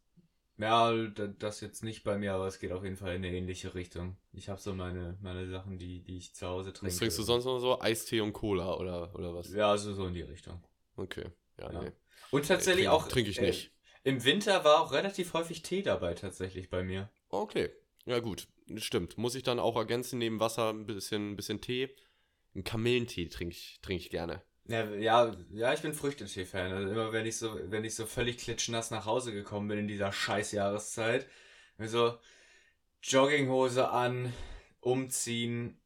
[0.57, 3.75] Ja, das jetzt nicht bei mir, aber es geht auf jeden Fall in eine ähnliche
[3.75, 4.17] Richtung.
[4.33, 6.93] Ich habe so meine, meine Sachen, die, die ich zu Hause trinke.
[6.93, 7.81] Was trinkst du sonst noch so?
[7.81, 9.53] Eistee und Cola oder, oder was?
[9.53, 10.63] Ja, also so in die Richtung.
[10.97, 11.27] Okay,
[11.59, 11.83] ja, ja.
[11.83, 11.93] nee.
[12.31, 13.09] Und tatsächlich äh, trink, auch.
[13.09, 13.73] Trinke ich nicht.
[14.05, 17.11] Im Winter war auch relativ häufig Tee dabei, tatsächlich bei mir.
[17.31, 17.71] Okay.
[18.07, 18.47] Ja, gut.
[18.77, 19.19] Stimmt.
[19.19, 21.95] Muss ich dann auch ergänzen, neben Wasser ein bisschen, ein bisschen Tee.
[22.55, 24.43] Einen Kamillentee trinke ich, trink ich gerne.
[24.67, 26.73] Ja, ja, ja, ich bin Früchtetee-Fan.
[26.73, 29.89] Also immer wenn ich so, wenn ich so völlig klitschnass nach Hause gekommen bin in
[29.89, 31.27] dieser scheiß Jahreszeit,
[31.79, 32.19] so
[33.03, 34.33] Jogginghose an,
[34.81, 35.79] umziehen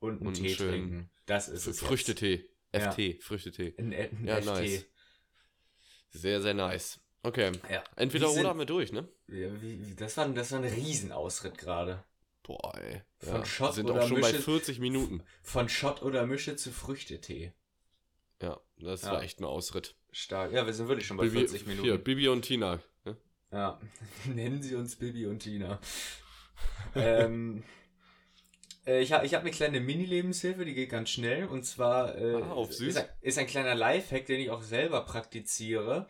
[0.00, 1.10] und einen und Tee trinken.
[1.26, 1.80] Das ist es.
[1.80, 2.48] Früchtetee.
[2.72, 3.14] FT, ja.
[3.20, 3.74] Früchtetee.
[3.78, 4.46] Ein, ein ja, FT.
[4.46, 4.86] nice.
[6.10, 7.00] Sehr, sehr nice.
[7.22, 7.52] Okay.
[7.70, 7.82] Ja.
[7.96, 9.08] Entweder oder haben wir durch, ne?
[9.28, 12.04] Ja, wie, das, war, das war ein Riesenausritt gerade.
[12.42, 13.02] Boah, ey.
[13.18, 15.22] Von ja, Shot sind oder auch schon Mische, bei 40 Minuten.
[15.42, 17.52] Von Shot oder Mische zu Früchtetee.
[18.42, 19.12] Ja, das ja.
[19.12, 19.96] war echt ein Ausritt.
[20.12, 20.52] Stark.
[20.52, 21.84] Ja, wir sind wirklich schon bei Bibi, 40 Minuten.
[21.84, 22.80] Hier, Bibi und Tina.
[23.04, 23.16] Ja,
[23.52, 23.80] ja.
[24.34, 25.78] nennen Sie uns Bibi und Tina.
[26.94, 27.62] ähm,
[28.86, 31.46] äh, ich habe ich hab eine kleine Mini-Lebenshilfe, die geht ganz schnell.
[31.46, 32.88] Und zwar äh, ah, auf süß.
[32.88, 36.06] Ist, ein, ist ein kleiner Lifehack, den ich auch selber praktiziere.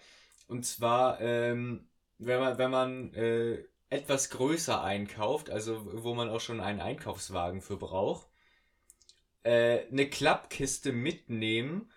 [0.48, 6.40] Und zwar, ähm, wenn man, wenn man äh, etwas größer einkauft, also wo man auch
[6.40, 8.28] schon einen Einkaufswagen für braucht,
[9.42, 11.90] äh, eine Klappkiste mitnehmen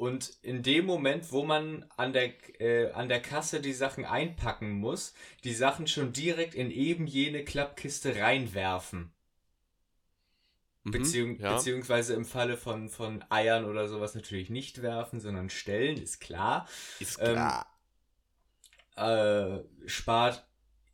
[0.00, 4.70] Und in dem Moment, wo man an der, äh, an der Kasse die Sachen einpacken
[4.70, 5.12] muss,
[5.44, 9.12] die Sachen schon direkt in eben jene Klappkiste reinwerfen.
[10.84, 11.54] Mhm, Beziehung, ja.
[11.54, 16.66] Beziehungsweise im Falle von, von Eiern oder sowas natürlich nicht werfen, sondern stellen, ist klar.
[16.98, 17.66] Ist klar.
[18.96, 20.48] Ähm, äh, spart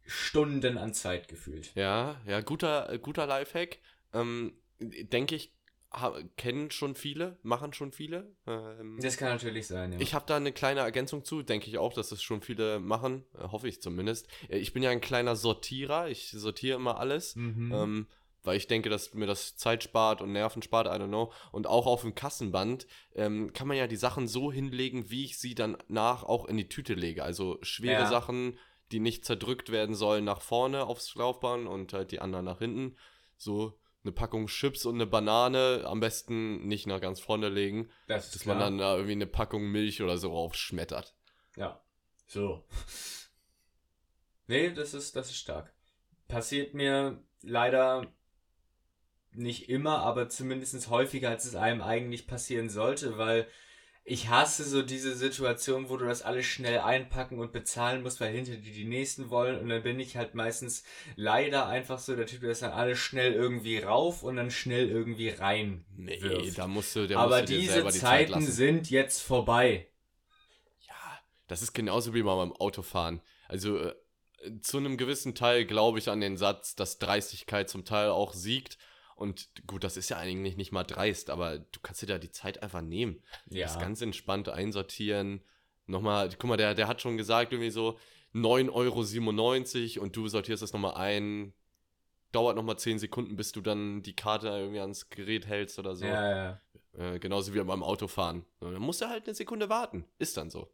[0.04, 1.72] Stunden an Zeit gefühlt.
[1.76, 3.78] Ja, ja, guter, guter Lifehack.
[4.12, 5.55] Ähm, denke ich,
[6.36, 8.34] kennen schon viele, machen schon viele.
[8.46, 10.00] Ähm, das kann natürlich sein, ja.
[10.00, 13.24] Ich habe da eine kleine Ergänzung zu, denke ich auch, dass es schon viele machen,
[13.34, 14.28] äh, hoffe ich zumindest.
[14.48, 17.72] Äh, ich bin ja ein kleiner Sortierer, ich sortiere immer alles, mhm.
[17.72, 18.06] ähm,
[18.42, 21.32] weil ich denke, dass mir das Zeit spart und Nerven spart, I don't know.
[21.50, 25.38] Und auch auf dem Kassenband ähm, kann man ja die Sachen so hinlegen, wie ich
[25.38, 27.24] sie dann nach auch in die Tüte lege.
[27.24, 28.06] Also schwere ja.
[28.06, 28.58] Sachen,
[28.92, 32.96] die nicht zerdrückt werden sollen, nach vorne aufs Laufbahn und halt die anderen nach hinten.
[33.36, 38.30] So eine Packung Chips und eine Banane am besten nicht nach ganz vorne legen, das
[38.30, 38.56] dass klar.
[38.56, 41.14] man dann da irgendwie eine Packung Milch oder so raufschmettert.
[41.56, 41.80] Ja,
[42.26, 42.64] so.
[44.46, 45.72] nee, das ist, das ist stark.
[46.28, 48.12] Passiert mir leider
[49.32, 53.46] nicht immer, aber zumindest häufiger, als es einem eigentlich passieren sollte, weil
[54.08, 58.32] ich hasse so diese Situation, wo du das alles schnell einpacken und bezahlen musst, weil
[58.32, 60.84] hinter dir die nächsten wollen und dann bin ich halt meistens
[61.16, 64.88] leider einfach so der Typ, der das dann alles schnell irgendwie rauf und dann schnell
[64.88, 65.84] irgendwie rein.
[65.96, 66.56] Nee, wirft.
[66.56, 69.88] da musst du, der Aber musst du diese die Zeiten Zeit sind jetzt vorbei.
[70.86, 73.20] Ja, das ist genauso wie beim Autofahren.
[73.48, 73.94] Also äh,
[74.62, 78.78] zu einem gewissen Teil glaube ich an den Satz, dass Dreistigkeit zum Teil auch siegt
[79.16, 82.30] und gut, das ist ja eigentlich nicht mal dreist, aber du kannst dir da die
[82.30, 83.22] Zeit einfach nehmen.
[83.48, 83.64] Ja.
[83.64, 85.40] Das ganz entspannt einsortieren.
[85.86, 87.98] Nochmal, guck mal, der, der hat schon gesagt, irgendwie so
[88.34, 91.54] 9,97 Euro und du sortierst das nochmal ein.
[92.32, 96.04] Dauert nochmal 10 Sekunden, bis du dann die Karte irgendwie ans Gerät hältst oder so.
[96.04, 96.60] Ja, ja.
[96.92, 98.44] Äh, genauso wie beim Autofahren.
[98.60, 100.04] Dann musst du halt eine Sekunde warten.
[100.18, 100.68] Ist dann so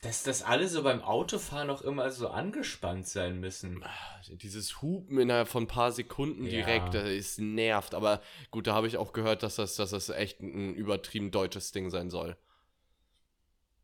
[0.00, 3.84] dass das alle so beim Autofahren auch immer so angespannt sein müssen.
[4.30, 7.02] Dieses Hupen innerhalb von ein paar Sekunden direkt, ja.
[7.02, 7.94] das ist nervt.
[7.94, 8.20] Aber
[8.50, 11.90] gut, da habe ich auch gehört, dass das, dass das echt ein übertrieben deutsches Ding
[11.90, 12.36] sein soll.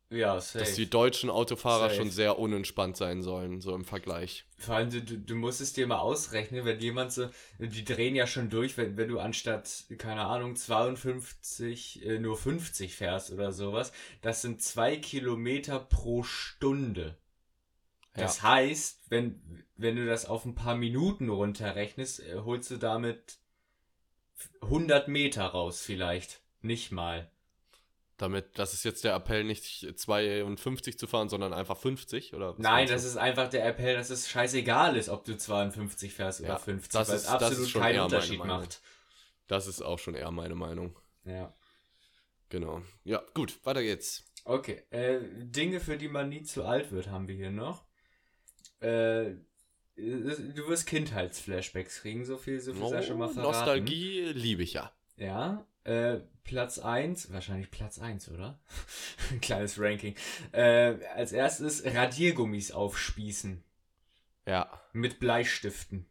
[0.09, 0.59] Ja, safe.
[0.59, 1.95] Dass die deutschen Autofahrer safe.
[1.95, 4.45] schon sehr unentspannt sein sollen, so im Vergleich.
[4.57, 8.27] Vor allem, du, du musst es dir mal ausrechnen, wenn jemand so, die drehen ja
[8.27, 13.91] schon durch, wenn, wenn du anstatt, keine Ahnung, 52 äh, nur 50 fährst oder sowas.
[14.21, 17.17] Das sind zwei Kilometer pro Stunde.
[18.13, 18.49] Das ja.
[18.49, 23.39] heißt, wenn, wenn du das auf ein paar Minuten runterrechnest, äh, holst du damit
[24.61, 26.41] 100 Meter raus vielleicht.
[26.61, 27.29] Nicht mal.
[28.17, 32.55] Damit, das ist jetzt der Appell, nicht 52 zu fahren, sondern einfach 50, oder?
[32.57, 36.49] Nein, das ist einfach der Appell, dass es scheißegal ist, ob du 52 fährst oder
[36.49, 38.81] ja, 50, das weil ist, es absolut keinen Unterschied macht.
[39.47, 40.97] Das ist auch schon eher meine Meinung.
[41.25, 41.53] Ja.
[42.49, 42.81] Genau.
[43.03, 44.23] Ja, gut, weiter geht's.
[44.45, 47.83] Okay, äh, Dinge, für die man nie zu alt wird, haben wir hier noch.
[48.79, 49.35] Äh,
[49.95, 53.51] du wirst Kindheitsflashbacks kriegen, so viel, so viel oh, sei schon mal verraten.
[53.51, 54.91] Nostalgie liebe ich ja.
[55.17, 58.59] Ja, äh, Platz 1, wahrscheinlich Platz 1, oder?
[59.31, 60.15] Ein kleines Ranking.
[60.51, 63.63] Äh, als erstes Radiergummis aufspießen.
[64.45, 64.69] Ja.
[64.93, 66.05] Mit Bleistiften.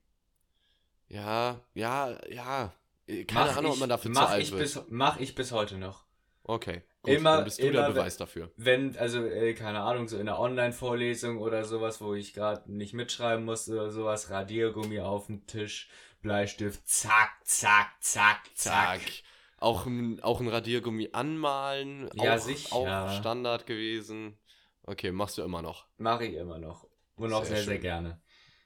[1.08, 2.72] Ja, ja, ja.
[3.06, 4.60] Keine mach Ahnung, ich, ob man dafür zu alt wird.
[4.60, 6.04] Bis, mach ich bis heute noch.
[6.42, 6.82] Okay.
[7.02, 8.50] Gut, immer, dann bist du immer, der Beweis dafür.
[8.56, 12.94] Wenn, also, äh, keine Ahnung, so in einer Online-Vorlesung oder sowas, wo ich gerade nicht
[12.94, 15.88] mitschreiben muss oder sowas, Radiergummi auf dem Tisch,
[16.22, 19.00] Bleistift, zack, zack, zack, zack.
[19.00, 19.00] zack.
[19.58, 19.86] Auch,
[20.22, 22.74] auch ein Radiergummi anmalen, ja, auch, sicher.
[22.74, 24.38] auch Standard gewesen.
[24.82, 25.86] Okay, machst du immer noch?
[25.96, 26.86] Mache ich immer noch.
[27.16, 28.20] Und auch sehr, sehr, sehr gerne.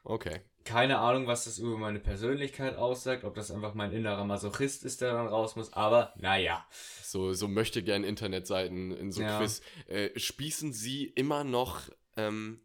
[0.04, 0.40] Okay.
[0.64, 5.00] Keine Ahnung, was das über meine Persönlichkeit aussagt, ob das einfach mein innerer Masochist ist,
[5.00, 6.66] der dann raus muss, aber naja.
[7.02, 9.38] So, so möchte gern Internetseiten in so ja.
[9.38, 9.62] Quiz.
[9.86, 11.82] Äh, spießen sie immer noch,
[12.16, 12.60] ähm,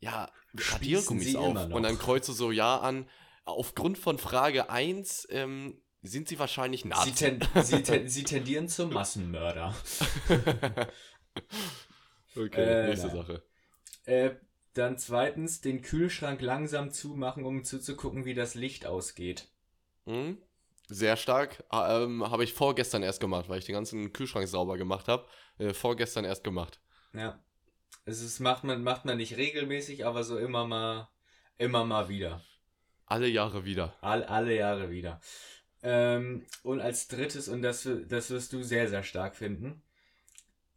[0.00, 1.70] ja, Radiergummis auf?
[1.70, 3.08] Und dann kreuzt du so Ja an,
[3.44, 7.10] aufgrund von Frage 1 ähm, sind sie wahrscheinlich Nazi.
[7.10, 9.74] Sie, ten, sie, ten, sie tendieren zum Massenmörder.
[12.36, 13.42] okay, äh, nächste Sache.
[14.04, 14.30] Äh,
[14.74, 19.48] dann zweitens den Kühlschrank langsam zumachen, um zuzugucken, wie das Licht ausgeht.
[20.04, 20.38] Mhm.
[20.88, 21.64] Sehr stark.
[21.68, 25.26] Ah, ähm, habe ich vorgestern erst gemacht, weil ich den ganzen Kühlschrank sauber gemacht habe.
[25.58, 26.80] Äh, vorgestern erst gemacht.
[27.12, 27.40] Ja.
[28.04, 31.08] Es ist, macht, man, macht man nicht regelmäßig, aber so immer mal,
[31.58, 32.40] immer mal wieder.
[33.06, 33.94] Alle Jahre wieder.
[34.00, 35.20] All, alle Jahre wieder.
[35.88, 39.84] Ähm, und als drittes, und das, das wirst du sehr, sehr stark finden,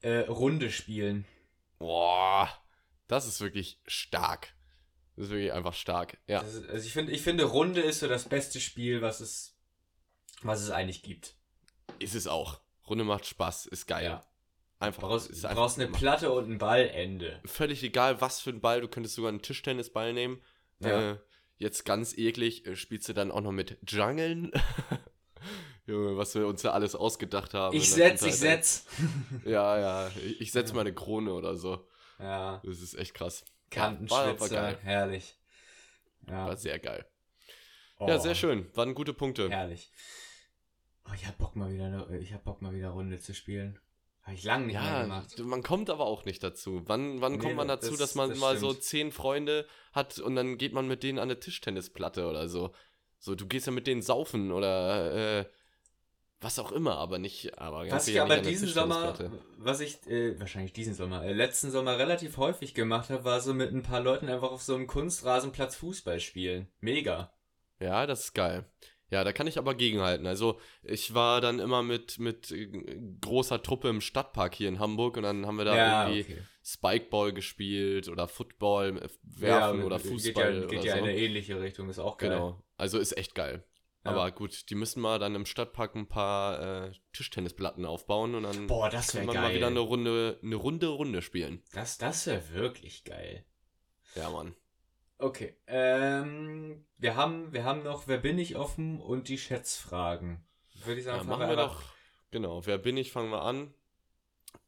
[0.02, 1.26] äh, Runde spielen.
[1.80, 2.48] Boah,
[3.08, 4.54] das ist wirklich stark.
[5.16, 6.42] Das ist wirklich einfach stark, ja.
[6.42, 9.58] Ist, also ich finde, ich finde, Runde ist so das beste Spiel, was es,
[10.44, 11.34] was es eigentlich gibt.
[11.98, 12.62] Ist es auch.
[12.88, 14.06] Runde macht Spaß, ist geil.
[14.06, 14.30] Ja.
[14.78, 15.02] Einfach.
[15.02, 17.42] Du brauchst, du brauchst eine Platte und ein Ballende.
[17.46, 18.80] Völlig egal, was für ein Ball.
[18.80, 20.40] Du könntest sogar einen Tischtennisball nehmen.
[20.82, 21.14] Ja.
[21.14, 21.20] Äh,
[21.60, 24.52] jetzt ganz eklig, äh, spielst du dann auch noch mit Jungeln.
[25.86, 27.76] Junge, was wir uns ja alles ausgedacht haben.
[27.76, 28.86] Ich setz, ich setz.
[29.46, 31.88] ja, ja, ich setz mal eine Krone oder so.
[32.20, 32.62] Ja.
[32.64, 33.46] Das ist echt krass.
[33.70, 35.36] Kantenschwitzer, ja, herrlich.
[36.28, 36.48] Ja.
[36.48, 37.06] War sehr geil.
[37.98, 38.08] Oh.
[38.08, 38.68] Ja, sehr schön.
[38.76, 39.50] Waren gute Punkte.
[39.50, 39.92] Herrlich.
[41.06, 43.80] Oh, ich hab Bock mal wieder, eine, ich hab Bock mal wieder Runde zu spielen.
[44.24, 45.40] Habe ich lange nicht ja, mehr gemacht.
[45.40, 46.84] Man kommt aber auch nicht dazu.
[46.86, 50.20] Wann, wann nee, kommt man dazu, das, dass man das mal so zehn Freunde hat
[50.20, 52.72] und dann geht man mit denen an eine Tischtennisplatte oder so?
[53.18, 55.46] So, du gehst ja mit denen saufen oder äh,
[56.42, 57.60] was auch immer, aber nicht.
[57.60, 59.14] Aber was ich aber diesen Sommer,
[59.58, 63.54] was ich äh, wahrscheinlich diesen Sommer, äh, letzten Sommer relativ häufig gemacht habe, war so
[63.54, 66.68] mit ein paar Leuten einfach auf so einem Kunstrasenplatz Fußball spielen.
[66.80, 67.34] Mega.
[67.80, 68.66] Ja, das ist geil.
[69.12, 70.28] Ja, da kann ich aber gegenhalten.
[70.28, 75.18] Also ich war dann immer mit, mit äh, großer Truppe im Stadtpark hier in Hamburg
[75.18, 76.42] und dann haben wir da ja, irgendwie okay.
[76.64, 80.54] Spikeball gespielt oder Football äh, werfen ja, oder Fußball.
[80.54, 80.98] Geht ja, geht ja so.
[81.00, 82.30] in eine ähnliche Richtung, ist auch geil.
[82.30, 83.64] Genau, also ist echt geil.
[84.06, 84.12] Ja.
[84.12, 88.68] Aber gut, die müssen mal dann im Stadtpark ein paar äh, Tischtennisplatten aufbauen und dann
[88.68, 89.44] Boah, das kann man geil.
[89.44, 91.64] mal wieder eine Runde, eine Runde Runde spielen.
[91.74, 93.44] Das, das wäre wirklich geil.
[94.16, 94.56] Ja, Mann.
[95.20, 95.54] Okay.
[95.68, 100.44] Ähm, wir haben, wir haben noch, wer bin ich offen und die Schätzfragen.
[100.86, 101.84] Würde ich sagen, ja, machen wir doch.
[102.32, 103.74] Genau, wer bin ich, fangen wir an.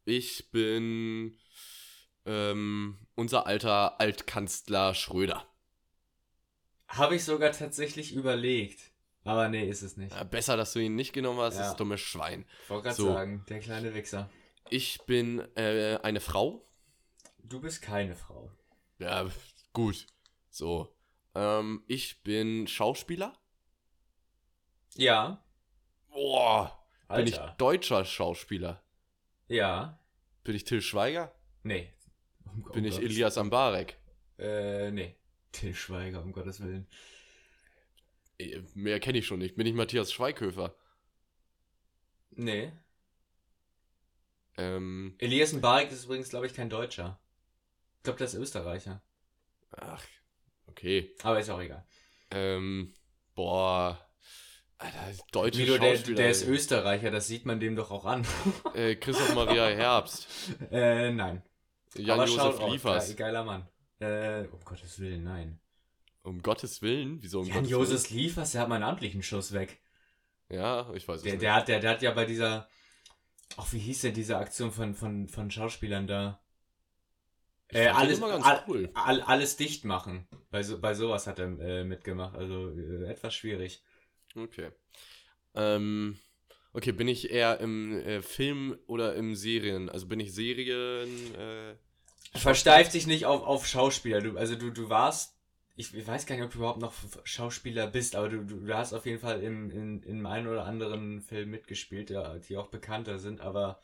[0.04, 1.38] Ich bin
[2.26, 5.46] ähm, unser alter Altkanzler Schröder.
[6.90, 8.92] Habe ich sogar tatsächlich überlegt.
[9.24, 10.14] Aber nee, ist es nicht.
[10.14, 11.62] Ja, besser, dass du ihn nicht genommen hast, ja.
[11.62, 12.46] das dumme Schwein.
[12.64, 13.14] Ich wollte gerade so.
[13.14, 14.30] sagen, der kleine Wichser.
[14.70, 16.68] Ich bin äh, eine Frau.
[17.44, 18.52] Du bist keine Frau.
[19.00, 19.30] Ja,
[19.72, 20.08] gut.
[20.52, 20.94] So.
[21.34, 23.34] Ähm, ich bin Schauspieler.
[24.96, 25.44] Ja.
[26.10, 26.78] Boah.
[27.08, 27.24] Alter.
[27.24, 28.84] Bin ich deutscher Schauspieler?
[29.48, 30.00] Ja.
[30.44, 31.34] Bin ich Till Schweiger?
[31.64, 31.94] Nee.
[32.46, 33.98] Um bin ich Elias Ambarek?
[34.38, 35.16] Äh, nee.
[35.52, 36.88] Till Schweiger, um Gottes Willen.
[38.38, 39.56] Äh, mehr kenne ich schon nicht.
[39.56, 40.76] Bin ich Matthias Schweighöfer?
[42.32, 42.74] Nee.
[44.58, 47.20] Ähm, Elias Mbarek ist übrigens, glaube ich, kein Deutscher.
[47.98, 49.02] Ich glaube, der ist Österreicher.
[49.72, 50.04] Ach,
[50.72, 51.14] Okay.
[51.24, 51.86] Aber ist auch egal.
[52.32, 52.94] Ähm,
[53.36, 54.00] boah.
[54.78, 54.98] Alter,
[55.32, 58.26] deutsche Milo, der, der ist Österreicher, das sieht man dem doch auch an.
[58.74, 60.28] äh, Christoph Maria Herbst.
[60.72, 61.44] Äh, nein.
[61.96, 63.08] Jan-Josef Liefers.
[63.08, 63.68] Ge geiler Mann.
[64.00, 65.60] Äh, um Gottes Willen, nein.
[66.24, 67.22] Um Gottes Willen?
[67.22, 69.82] Wieso um Jan-Josef Liefers, der hat meinen amtlichen Schuss weg.
[70.50, 71.44] Ja, ich weiß es der, nicht.
[71.44, 72.68] Der hat, der, der hat ja bei dieser,
[73.58, 76.41] ach, wie hieß denn diese Aktion von, von, von Schauspielern da?
[77.74, 78.90] Äh, alles, all, cool.
[78.94, 80.28] all, alles dicht machen.
[80.50, 82.36] Bei, so, bei sowas hat er äh, mitgemacht.
[82.36, 83.82] Also äh, etwas schwierig.
[84.36, 84.72] Okay.
[85.56, 86.18] Ähm,
[86.74, 89.90] okay, bin ich eher im äh, Film oder im Serien?
[89.90, 91.36] Also bin ich Serien.
[91.36, 91.76] Äh,
[92.38, 94.22] Versteif dich nicht auf, auf Schauspieler.
[94.22, 95.38] Du, also du, du warst.
[95.78, 96.94] Ich, ich weiß gar nicht, ob du überhaupt noch
[97.24, 101.22] Schauspieler bist, aber du, du, hast auf jeden Fall im, in, in einem oder anderen
[101.22, 103.82] Film mitgespielt, ja, die auch bekannter sind, aber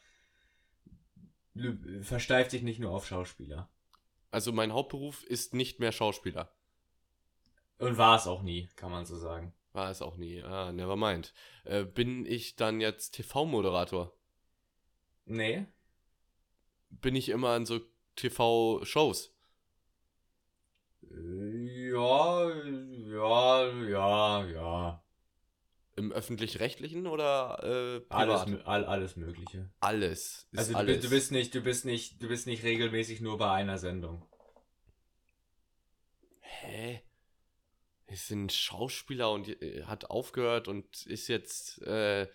[2.01, 3.69] versteif dich nicht nur auf Schauspieler.
[4.37, 6.53] Also mein Hauptberuf ist nicht mehr Schauspieler.
[7.79, 9.51] Und war es auch nie, kann man so sagen.
[9.73, 10.43] War es auch nie.
[10.43, 11.33] Ah, never mind.
[11.63, 14.15] Äh, bin ich dann jetzt TV-Moderator?
[15.25, 15.65] Nee.
[16.91, 17.79] Bin ich immer an so
[18.15, 19.35] TV-Shows?
[21.01, 25.03] Äh, ja, ja, ja, ja.
[25.97, 28.47] Im öffentlich-rechtlichen oder äh, privat?
[28.47, 29.69] Alles, all, alles Mögliche.
[29.79, 30.47] Alles.
[30.55, 31.01] also du, alles.
[31.01, 34.23] du, bist nicht, du bist nicht, du bist nicht regelmäßig nur bei einer Sendung.
[36.39, 37.01] Hä?
[38.05, 42.27] Ist ein Schauspieler und äh, hat aufgehört und ist jetzt äh,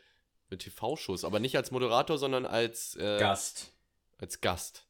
[0.51, 3.73] mit TV-Shows, aber nicht als Moderator, sondern als äh, Gast.
[4.19, 4.87] Als Gast.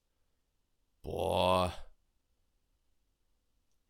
[1.02, 1.72] Boah.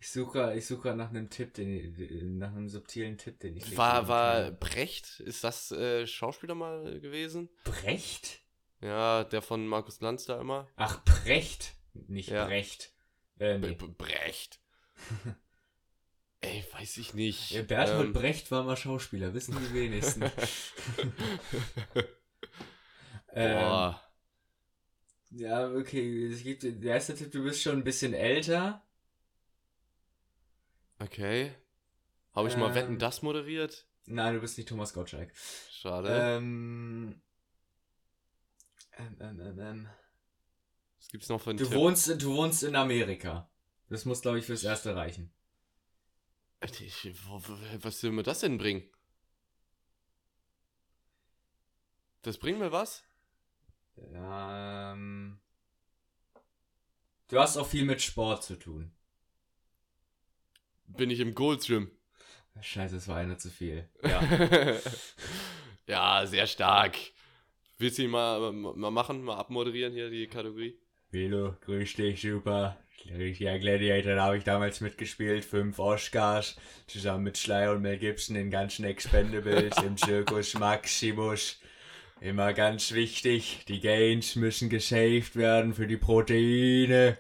[0.03, 3.77] Ich suche, ich suche nach einem Tipp, den, nach einem subtilen Tipp, den ich.
[3.77, 5.21] War, war Brecht?
[5.21, 7.49] Ist das äh, Schauspieler mal gewesen?
[7.63, 8.41] Brecht?
[8.81, 10.67] Ja, der von Markus Lanz da immer.
[10.75, 11.75] Ach, Brecht,
[12.09, 12.47] nicht ja.
[12.47, 12.93] Brecht.
[13.39, 13.77] Äh, nee.
[13.97, 14.59] Brecht.
[16.41, 17.53] Ey, weiß ich nicht.
[17.53, 20.25] Ja, Bertolt ähm, Brecht war mal Schauspieler, wissen die wenigsten.
[23.33, 23.95] ähm,
[25.31, 26.27] ja, okay.
[26.27, 28.85] Es gibt, der erste Tipp, du bist schon ein bisschen älter.
[31.03, 31.53] Okay.
[32.33, 33.87] Habe ich ähm, mal Wetten das moderiert?
[34.07, 35.33] Nein, du bist nicht Thomas Gottschalk.
[35.71, 36.09] Schade.
[36.11, 37.21] Ähm,
[38.97, 39.89] ähm, ähm, ähm, ähm.
[40.99, 41.75] Was gibt's noch für einen du Tipp?
[41.75, 43.51] Wohnst, du wohnst in Amerika.
[43.89, 45.33] Das muss, glaube ich, fürs Erste reichen.
[46.61, 47.43] Ich, wo,
[47.81, 48.89] was soll mir das denn bringen?
[52.23, 53.03] Das bringt mir was?
[53.97, 55.41] Ähm,
[57.33, 58.93] Du hast auch viel mit Sport zu tun.
[60.97, 61.91] Bin ich im Gold Gym.
[62.61, 63.89] Scheiße, es war einer zu viel.
[64.03, 64.23] Ja.
[65.87, 66.97] ja, sehr stark.
[67.79, 70.79] Willst du ihn mal, mal machen, mal abmoderieren hier, die Kategorie?
[71.11, 72.77] Velo, grüß dich, super.
[73.05, 75.45] Ja, Gladiator, da habe ich damals mitgespielt.
[75.45, 81.61] Fünf Oscars, zusammen mit Schleier und Mel Gibson in ganzen Expendables, im Zirkus Maximus.
[82.21, 87.19] Immer ganz wichtig, die Gains müssen gesaved werden für die Proteine.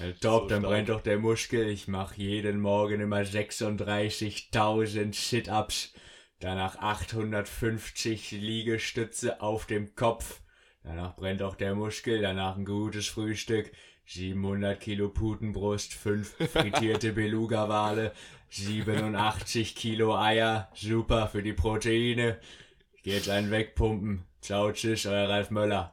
[0.00, 1.68] Ja, top, so dann brennt doch der Muskel.
[1.68, 5.92] Ich mache jeden Morgen immer 36.000 Sit-Ups.
[6.40, 10.40] Danach 850 Liegestütze auf dem Kopf.
[10.84, 12.20] Danach brennt auch der Muskel.
[12.20, 13.72] Danach ein gutes Frühstück.
[14.06, 18.12] 700 Kilo Putenbrust, 5 frittierte Beluga-Wale,
[18.48, 20.70] 87 Kilo Eier.
[20.74, 22.38] Super für die Proteine.
[23.02, 24.24] Geht's einen wegpumpen.
[24.40, 25.92] Ciao, tschüss, euer Ralf Möller.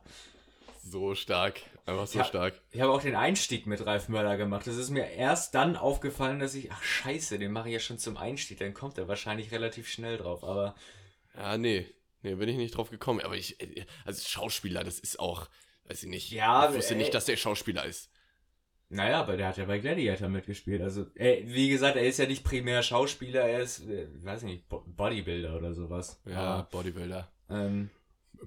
[0.82, 1.60] So stark.
[1.86, 2.60] Einfach so ich stark.
[2.72, 4.66] Ich habe auch den Einstieg mit Ralf Möller gemacht.
[4.66, 8.00] Das ist mir erst dann aufgefallen, dass ich, ach scheiße, den mache ich ja schon
[8.00, 8.58] zum Einstieg.
[8.58, 10.44] Dann kommt er wahrscheinlich relativ schnell drauf.
[10.44, 10.76] Aber.
[11.36, 11.86] Ja, nee.
[12.24, 13.22] Nee, bin ich nicht drauf gekommen.
[13.22, 13.58] Aber ich,
[14.04, 15.48] also Schauspieler, das ist auch,
[15.88, 16.32] weiß ich nicht.
[16.32, 18.10] Ja, ich wusste ey, nicht, dass der Schauspieler ist.
[18.90, 20.82] Naja, aber der hat ja bei Gladiator mitgespielt.
[20.82, 24.48] Also, ey, wie gesagt, er ist ja nicht primär Schauspieler, er ist, äh, weiß ich
[24.48, 26.20] nicht, Bodybuilder oder sowas.
[26.26, 27.32] Ja, aber, Bodybuilder.
[27.50, 27.92] Ähm,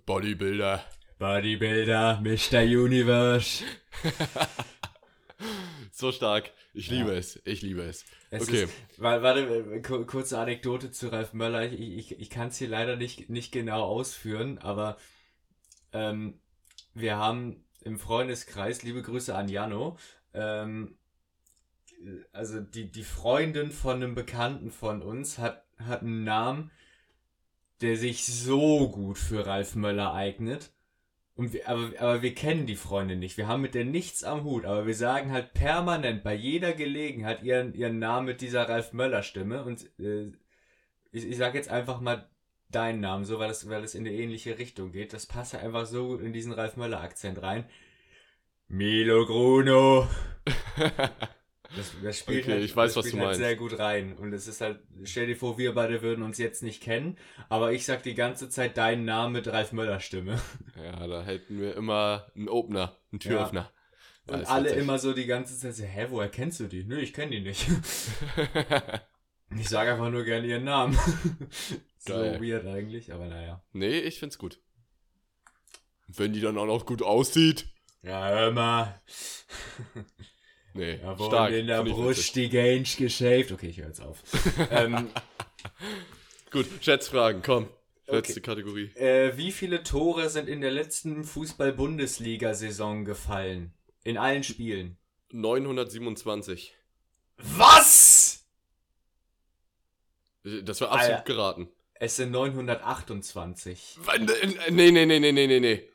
[0.07, 0.85] Bodybuilder.
[1.19, 2.63] Bodybuilder, Mr.
[2.63, 3.65] Universe.
[5.91, 6.53] so stark.
[6.75, 7.19] Ich liebe ja.
[7.19, 7.43] es.
[7.45, 8.05] Ich liebe es.
[8.31, 8.65] es okay.
[8.65, 11.73] Ist, warte, kurze Anekdote zu Ralf Möller.
[11.73, 14.97] Ich, ich, ich kann es hier leider nicht, nicht genau ausführen, aber
[15.93, 16.41] ähm,
[16.95, 19.99] wir haben im Freundeskreis, liebe Grüße an Jano,
[20.35, 20.99] ähm,
[22.33, 26.71] also die, die Freundin von einem Bekannten von uns hat, hat einen Namen,
[27.81, 30.71] der sich so gut für Ralf Möller eignet.
[31.39, 33.37] Und wir, aber, aber wir kennen die Freundin nicht.
[33.37, 37.45] Wir haben mit der nichts am Hut, aber wir sagen halt permanent bei jeder Gelegenheit
[37.45, 39.63] ihren, ihren Namen mit dieser Ralf Möller Stimme.
[39.63, 40.33] Und äh,
[41.13, 42.29] ich, ich sage jetzt einfach mal
[42.71, 45.13] deinen Namen, so weil es weil es in eine ähnliche Richtung geht.
[45.13, 47.67] Das passt ja einfach so gut in diesen Ralf Möller Akzent rein.
[48.67, 50.09] Milo Gruno.
[51.77, 53.41] Das, das spielt okay, halt, ich weiß, was du halt meinst.
[53.41, 54.17] sehr gut rein.
[54.17, 57.73] Und es ist halt, stell dir vor, wir beide würden uns jetzt nicht kennen, aber
[57.73, 60.41] ich sag die ganze Zeit deinen Namen mit Ralf Möller Stimme.
[60.83, 63.73] Ja, da hätten wir immer einen Opener, einen Türöffner.
[64.29, 64.35] Ja.
[64.37, 66.85] Und alle immer so die ganze Zeit so, hä, woher kennst du die?
[66.85, 67.67] Nö, ich kenne die nicht.
[69.59, 70.97] ich sage einfach nur gerne ihren Namen.
[71.99, 72.41] so Geil.
[72.41, 73.65] weird eigentlich, aber naja.
[73.73, 74.61] Nee, ich find's gut.
[76.07, 77.67] Wenn die dann auch noch gut aussieht.
[78.03, 79.03] Ja, hör mal.
[80.75, 81.53] Nee, ja, stark.
[81.53, 83.53] in der Brust die Gange geshaved.
[83.53, 84.23] Okay, ich höre jetzt auf.
[84.71, 85.11] ähm,
[86.51, 87.69] Gut, Schätzfragen, komm.
[88.07, 88.41] Letzte okay.
[88.41, 88.85] Kategorie.
[88.95, 93.75] Äh, wie viele Tore sind in der letzten Fußball-Bundesliga-Saison gefallen?
[94.03, 94.97] In allen Spielen?
[95.33, 96.75] 927.
[97.37, 98.47] Was?
[100.43, 101.69] Das war absolut Alter, geraten.
[101.95, 103.99] Es sind 928.
[104.71, 105.89] Nee, nee, nee, nee, nee, nee, nee.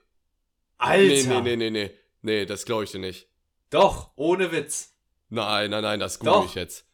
[0.78, 1.04] Alter!
[1.04, 1.92] Nee, nee, nee, nee, nee.
[2.22, 3.28] Nee, das glaube ich dir nicht.
[3.74, 4.94] Doch, ohne Witz.
[5.30, 6.86] Nein, nein, nein, das google ich jetzt.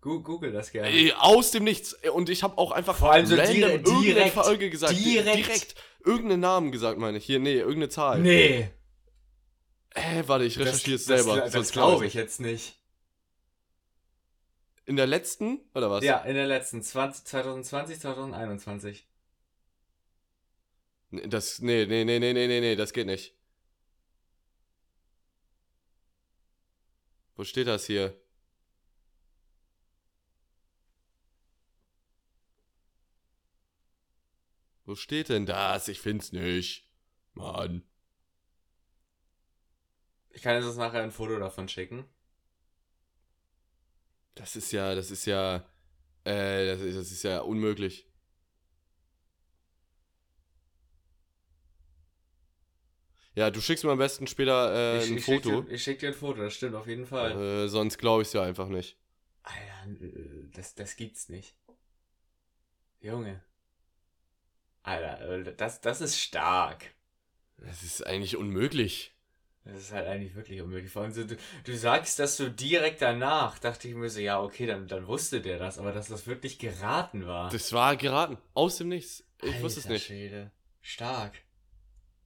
[0.00, 0.88] Google das gerne.
[0.88, 1.92] Ey, aus dem Nichts.
[2.14, 4.98] Und ich habe auch einfach Vor allem so direkt, direkt, Folge gesagt.
[4.98, 5.36] Direkt.
[5.36, 5.74] direkt.
[6.02, 7.26] Irgendeinen Namen gesagt, meine ich.
[7.26, 8.18] Hier, nee, irgendeine Zahl.
[8.20, 8.70] Nee.
[9.90, 11.36] Äh, warte, ich recherchiere es selber.
[11.36, 12.78] Das, das glaube ich jetzt nicht.
[14.86, 16.02] In der letzten, oder was?
[16.02, 16.82] Ja, in der letzten.
[16.82, 19.06] 20, 2020, 2021.
[21.10, 23.34] Das, nee, nee, nee, nee, nee, nee, nee, das geht nicht.
[27.40, 28.14] Wo steht das hier?
[34.84, 35.88] Wo steht denn das?
[35.88, 36.86] Ich find's nicht.
[37.32, 37.82] Mann.
[40.28, 42.04] Ich kann jetzt nachher ein Foto davon schicken.
[44.34, 45.66] Das ist ja, das ist ja,
[46.24, 48.06] äh, das ist, das ist ja unmöglich.
[53.34, 55.58] Ja, du schickst mir am besten später äh, ich, ein ich Foto.
[55.58, 57.32] Schick dir, ich schick dir ein Foto, das stimmt auf jeden Fall.
[57.40, 58.96] Äh, sonst glaube ich es ja einfach nicht.
[59.42, 61.54] Alter, äh, das, das gibt's nicht.
[63.00, 63.42] Junge.
[64.82, 66.86] Alter, äh, das, das ist stark.
[67.58, 69.14] Das ist eigentlich unmöglich.
[69.64, 70.90] Das ist halt eigentlich wirklich unmöglich.
[70.90, 74.40] Vor allem so, du, du sagst das so direkt danach, dachte ich mir so, ja,
[74.40, 77.50] okay, dann, dann wusste der das, aber dass das wirklich geraten war.
[77.50, 78.38] Das war geraten.
[78.54, 79.24] Aus dem Nichts.
[79.42, 80.06] Ich Alter wusste es nicht.
[80.06, 80.50] Schwede.
[80.80, 81.34] Stark.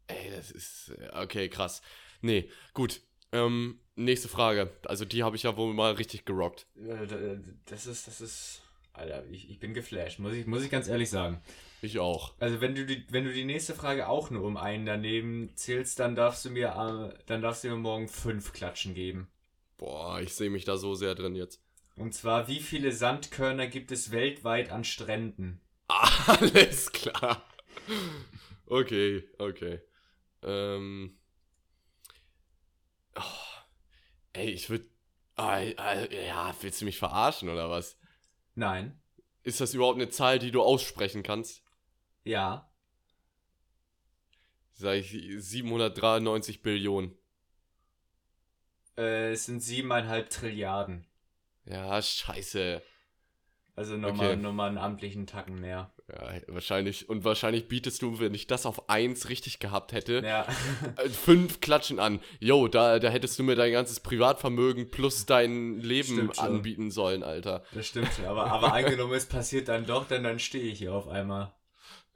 [0.07, 0.93] Ey, das ist.
[0.99, 1.83] Äh, okay, krass.
[2.21, 3.01] Nee, gut.
[3.33, 4.71] Ähm, nächste Frage.
[4.85, 6.67] Also die habe ich ja wohl mal richtig gerockt.
[6.77, 8.63] Äh, das ist, das ist
[8.95, 11.43] Alter, ich, ich bin geflasht, muss ich, muss ich ganz ehrlich sagen.
[11.83, 12.33] Ich auch.
[12.39, 15.99] Also wenn du die, wenn du die nächste Frage auch nur um einen daneben zählst,
[15.99, 19.29] dann darfst du mir, äh, dann darfst du mir morgen fünf Klatschen geben.
[19.79, 21.61] Boah, ich sehe mich da so sehr drin jetzt.
[21.97, 25.61] Und zwar, wie viele Sandkörner gibt es weltweit an Stränden?
[25.89, 27.45] Alles klar.
[28.67, 29.81] Okay, okay.
[30.45, 31.19] Ähm.
[33.17, 33.21] Oh,
[34.35, 34.87] ey, ich würde.
[35.37, 37.99] Ah, ja, willst du mich verarschen oder was?
[38.55, 39.01] Nein.
[39.43, 41.65] Ist das überhaupt eine Zahl, die du aussprechen kannst?
[42.23, 42.71] Ja.
[44.73, 47.17] Sag ich 793 Billionen.
[48.97, 51.07] Äh, es sind siebeneinhalb Trilliarden.
[51.65, 52.83] Ja, scheiße.
[53.77, 54.37] Also nochmal okay.
[54.37, 55.93] noch einen amtlichen Tacken mehr.
[56.09, 57.09] Ja, wahrscheinlich.
[57.09, 60.47] Und wahrscheinlich bietest du, wenn ich das auf 1 richtig gehabt hätte, ja.
[60.97, 62.21] Äh, fünf Klatschen an.
[62.41, 67.65] Jo, da, da hättest du mir dein ganzes Privatvermögen plus dein Leben anbieten sollen, Alter.
[67.73, 68.27] Das stimmt schon.
[68.27, 71.55] Aber, aber angenommen, es passiert dann doch, denn dann stehe ich hier auf einmal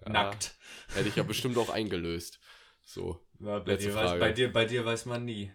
[0.05, 0.55] ja, nackt.
[0.95, 2.41] Hätte ich ja bestimmt auch eingelöst.
[2.85, 3.21] So.
[3.41, 5.51] Ja, bei, dir weiß, bei, dir, bei dir weiß man nie.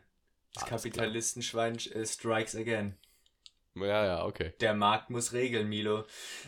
[0.55, 2.97] Das Kapitalistenschwein äh, strikes again.
[3.75, 4.53] Ja, ja, okay.
[4.59, 6.05] Der Markt muss regeln, Milo.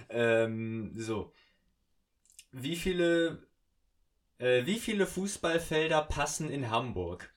[0.09, 1.33] Ähm, so.
[2.57, 3.39] Wie viele,
[4.37, 7.33] äh, wie viele Fußballfelder passen in Hamburg?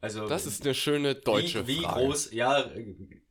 [0.00, 2.00] Also, das ist eine schöne deutsche wie, wie Frage.
[2.00, 2.70] groß, ja,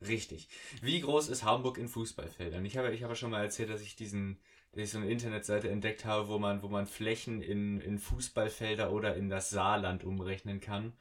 [0.08, 0.50] richtig.
[0.82, 2.64] Wie groß ist Hamburg in Fußballfeldern?
[2.64, 4.40] Ich habe, ich habe schon mal erzählt, dass ich diesen,
[4.72, 8.92] dass ich so eine Internetseite entdeckt habe, wo man, wo man Flächen in, in Fußballfelder
[8.92, 10.94] oder in das Saarland umrechnen kann.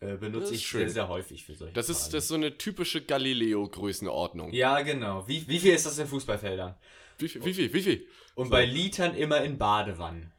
[0.00, 0.80] Äh, benutze ich schön.
[0.80, 4.52] sehr, sehr häufig für solche Das ist, das ist so eine typische Galileo-Größenordnung.
[4.52, 5.26] Ja, genau.
[5.28, 6.74] Wie, wie viel ist das in Fußballfeldern?
[7.18, 8.08] Wie viel, wie viel, wie viel?
[8.34, 8.50] Und so.
[8.50, 10.32] bei Litern immer in Badewannen.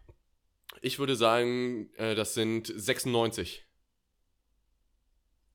[0.82, 3.66] Ich würde sagen, äh, das sind 96.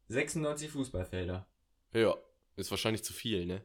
[0.08, 1.46] 96 Fußballfelder.
[1.92, 2.16] Ja,
[2.56, 3.64] ist wahrscheinlich zu viel, ne?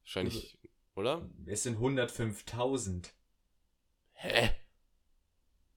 [0.00, 1.30] Wahrscheinlich, also, oder?
[1.46, 3.10] Es sind 105.000.
[4.12, 4.50] Hä?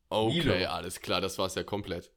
[0.09, 0.69] Okay, Milo.
[0.69, 2.13] alles klar, das war's ja komplett.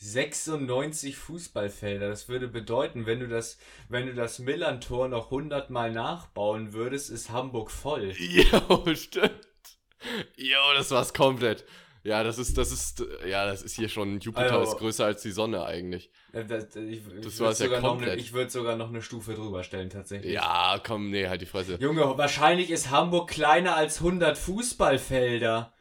[0.00, 2.08] 96 Fußballfelder.
[2.08, 3.58] Das würde bedeuten, wenn du das,
[3.90, 8.14] wenn du das Millantor noch 100 Mal nachbauen würdest, ist Hamburg voll.
[8.18, 9.46] Jo, stimmt.
[10.36, 11.66] Jo, das war's komplett.
[12.02, 15.20] Ja, das ist, das ist, ja, das ist hier schon, Jupiter also, ist größer als
[15.20, 16.10] die Sonne eigentlich.
[16.32, 18.12] Äh, das, ich, das war's ja komplett.
[18.12, 20.32] Eine, ich würde sogar noch eine Stufe drüber stellen, tatsächlich.
[20.32, 21.76] Ja, komm, nee, halt die Fresse.
[21.78, 25.74] Junge, wahrscheinlich ist Hamburg kleiner als 100 Fußballfelder.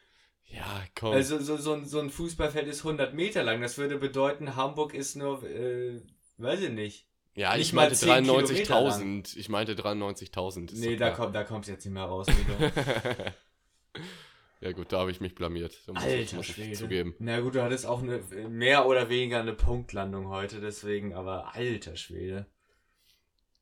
[0.50, 1.14] Ja, komm.
[1.14, 3.62] Also so, so, so ein Fußballfeld ist 100 Meter lang.
[3.62, 6.02] Das würde bedeuten, Hamburg ist nur, äh,
[6.38, 7.06] weiß ich nicht.
[7.36, 9.38] Ja, nicht ich meinte 93.000.
[9.38, 10.72] Ich meinte 93.000.
[10.74, 12.28] Nee, da, komm, da kommst du jetzt nicht mehr raus.
[14.62, 15.80] ja gut, da habe ich mich blamiert.
[15.86, 17.16] Da muss Alter ich, muss ich zugeben.
[17.20, 18.18] Na gut, du hattest auch eine,
[18.50, 22.48] mehr oder weniger eine Punktlandung heute, deswegen, aber alter Schwede.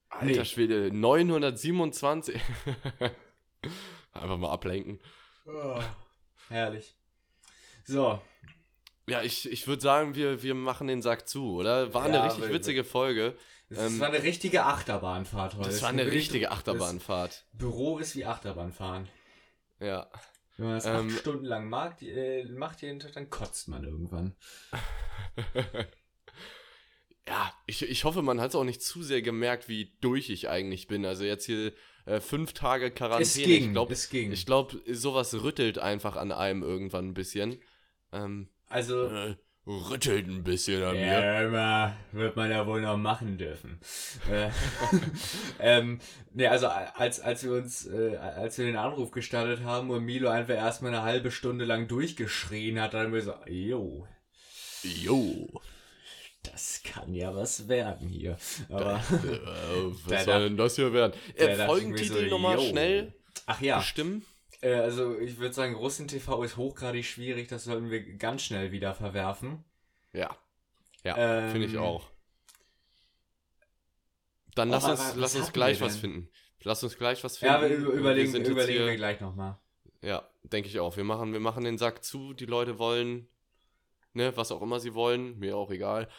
[0.10, 0.46] Alter nee.
[0.46, 2.36] Schwede, 927.
[4.14, 5.00] Einfach mal ablenken.
[5.46, 5.80] Oh.
[6.50, 6.96] Herrlich.
[7.86, 8.22] So.
[9.08, 11.94] Ja, ich, ich würde sagen, wir, wir machen den Sack zu, oder?
[11.94, 13.38] War eine richtig witzige Folge.
[13.70, 15.70] Es ähm, war eine richtige Achterbahnfahrt heute.
[15.70, 17.46] Das war eine richtige Achterbahnfahrt.
[17.54, 19.08] Büro ist wie Achterbahnfahren.
[19.80, 20.08] Ja.
[20.58, 23.84] Wenn man das ähm, acht Stunden lang mag, äh, macht jeden Tag, dann kotzt man
[23.84, 24.36] irgendwann.
[27.28, 30.50] ja, ich, ich hoffe, man hat es auch nicht zu sehr gemerkt, wie durch ich
[30.50, 31.06] eigentlich bin.
[31.06, 31.74] Also jetzt hier
[32.06, 33.24] äh, fünf Tage Quarantäne.
[33.24, 33.94] Es ging, ich glaube,
[34.34, 37.60] ich glaube, sowas rüttelt einfach an einem irgendwann ein bisschen.
[38.14, 41.98] Ähm, also äh, rüttelt ein bisschen an ja, mir.
[42.14, 43.80] wird man ja wohl noch machen dürfen.
[44.32, 44.50] Äh,
[45.60, 46.00] ähm,
[46.34, 50.30] ne, also als, als wir uns, äh, als wir den Anruf gestartet haben und Milo
[50.30, 54.08] einfach erstmal eine halbe Stunde lang durchgeschrien hat, dann haben wir so, jo.
[54.84, 55.62] Jo
[56.52, 58.38] das kann ja was werden hier.
[58.70, 59.00] Aber äh,
[60.06, 61.14] was soll denn das hier werden?
[61.36, 63.14] Äh, Folgentitel so, nochmal schnell
[63.46, 63.78] Ach ja.
[63.78, 64.26] bestimmen.
[64.62, 68.72] Äh, also ich würde sagen, Russen TV ist hochgradig schwierig, das sollten wir ganz schnell
[68.72, 69.64] wieder verwerfen.
[70.14, 70.36] Ja.
[71.04, 72.10] Ja, ähm, finde ich auch.
[74.56, 76.30] Dann lass uns, lass uns gleich was finden.
[76.64, 77.54] Lass uns gleich was finden.
[77.54, 79.58] Ja, wir überlegen, wir, überlegen wir gleich nochmal.
[80.02, 80.98] Ja, denke ich auch.
[80.98, 83.28] Wir machen, wir machen den Sack zu, die Leute wollen
[84.18, 86.10] ne, was auch immer sie wollen, mir auch egal.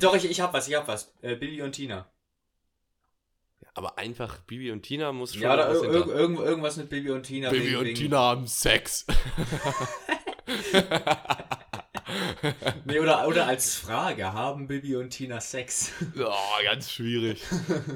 [0.00, 1.14] Doch, ich, ich hab was, ich hab was.
[1.22, 2.10] Äh, Bibi und Tina.
[3.74, 5.42] Aber einfach Bibi und Tina muss schon.
[5.42, 7.50] Ja, oder ir ir irgend, irgendwas mit Bibi und Tina.
[7.50, 7.96] Bibi wegen, und wegen...
[7.96, 9.06] Tina haben Sex.
[12.86, 15.92] nee, oder, oder als Frage, haben Bibi und Tina Sex?
[16.18, 17.42] Oh, ganz schwierig.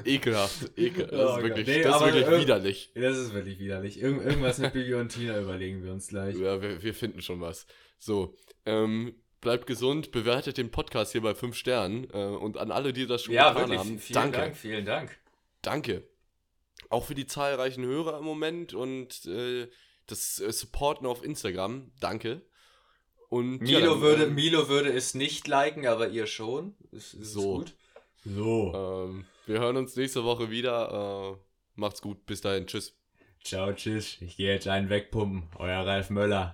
[0.05, 0.71] Ekelhaft.
[0.77, 1.07] Ekel.
[1.07, 2.91] Das ist wirklich, nee, das ist wirklich widerlich.
[2.93, 3.99] Das ist wirklich widerlich.
[3.99, 6.35] Irgend, irgendwas mit Bibi und Tina überlegen wir uns gleich.
[6.35, 7.65] Ja, wir, wir finden schon was.
[7.97, 8.35] So,
[8.65, 13.07] ähm, bleibt gesund, bewertet den Podcast hier bei 5 Sternen äh, und an alle, die
[13.07, 14.37] das schon ja, getan wirklich, haben, vielen danke.
[14.37, 15.19] Dank, vielen Dank.
[15.61, 16.07] Danke.
[16.89, 19.67] auch für die zahlreichen Hörer im Moment und äh,
[20.07, 21.91] das äh, Supporten auf Instagram.
[21.99, 22.41] Danke.
[23.29, 26.75] Und Milo, ja, dann, würde, ähm, Milo würde es nicht liken, aber ihr schon.
[26.91, 27.57] Ist, ist so.
[27.59, 27.73] gut.
[28.25, 28.73] So.
[28.75, 31.37] Ähm, wir hören uns nächste Woche wieder.
[31.37, 31.37] Äh,
[31.75, 32.25] macht's gut.
[32.25, 32.67] Bis dahin.
[32.67, 32.97] Tschüss.
[33.43, 34.17] Ciao, tschüss.
[34.21, 35.49] Ich gehe jetzt einen wegpumpen.
[35.57, 36.49] Euer Ralf Möller.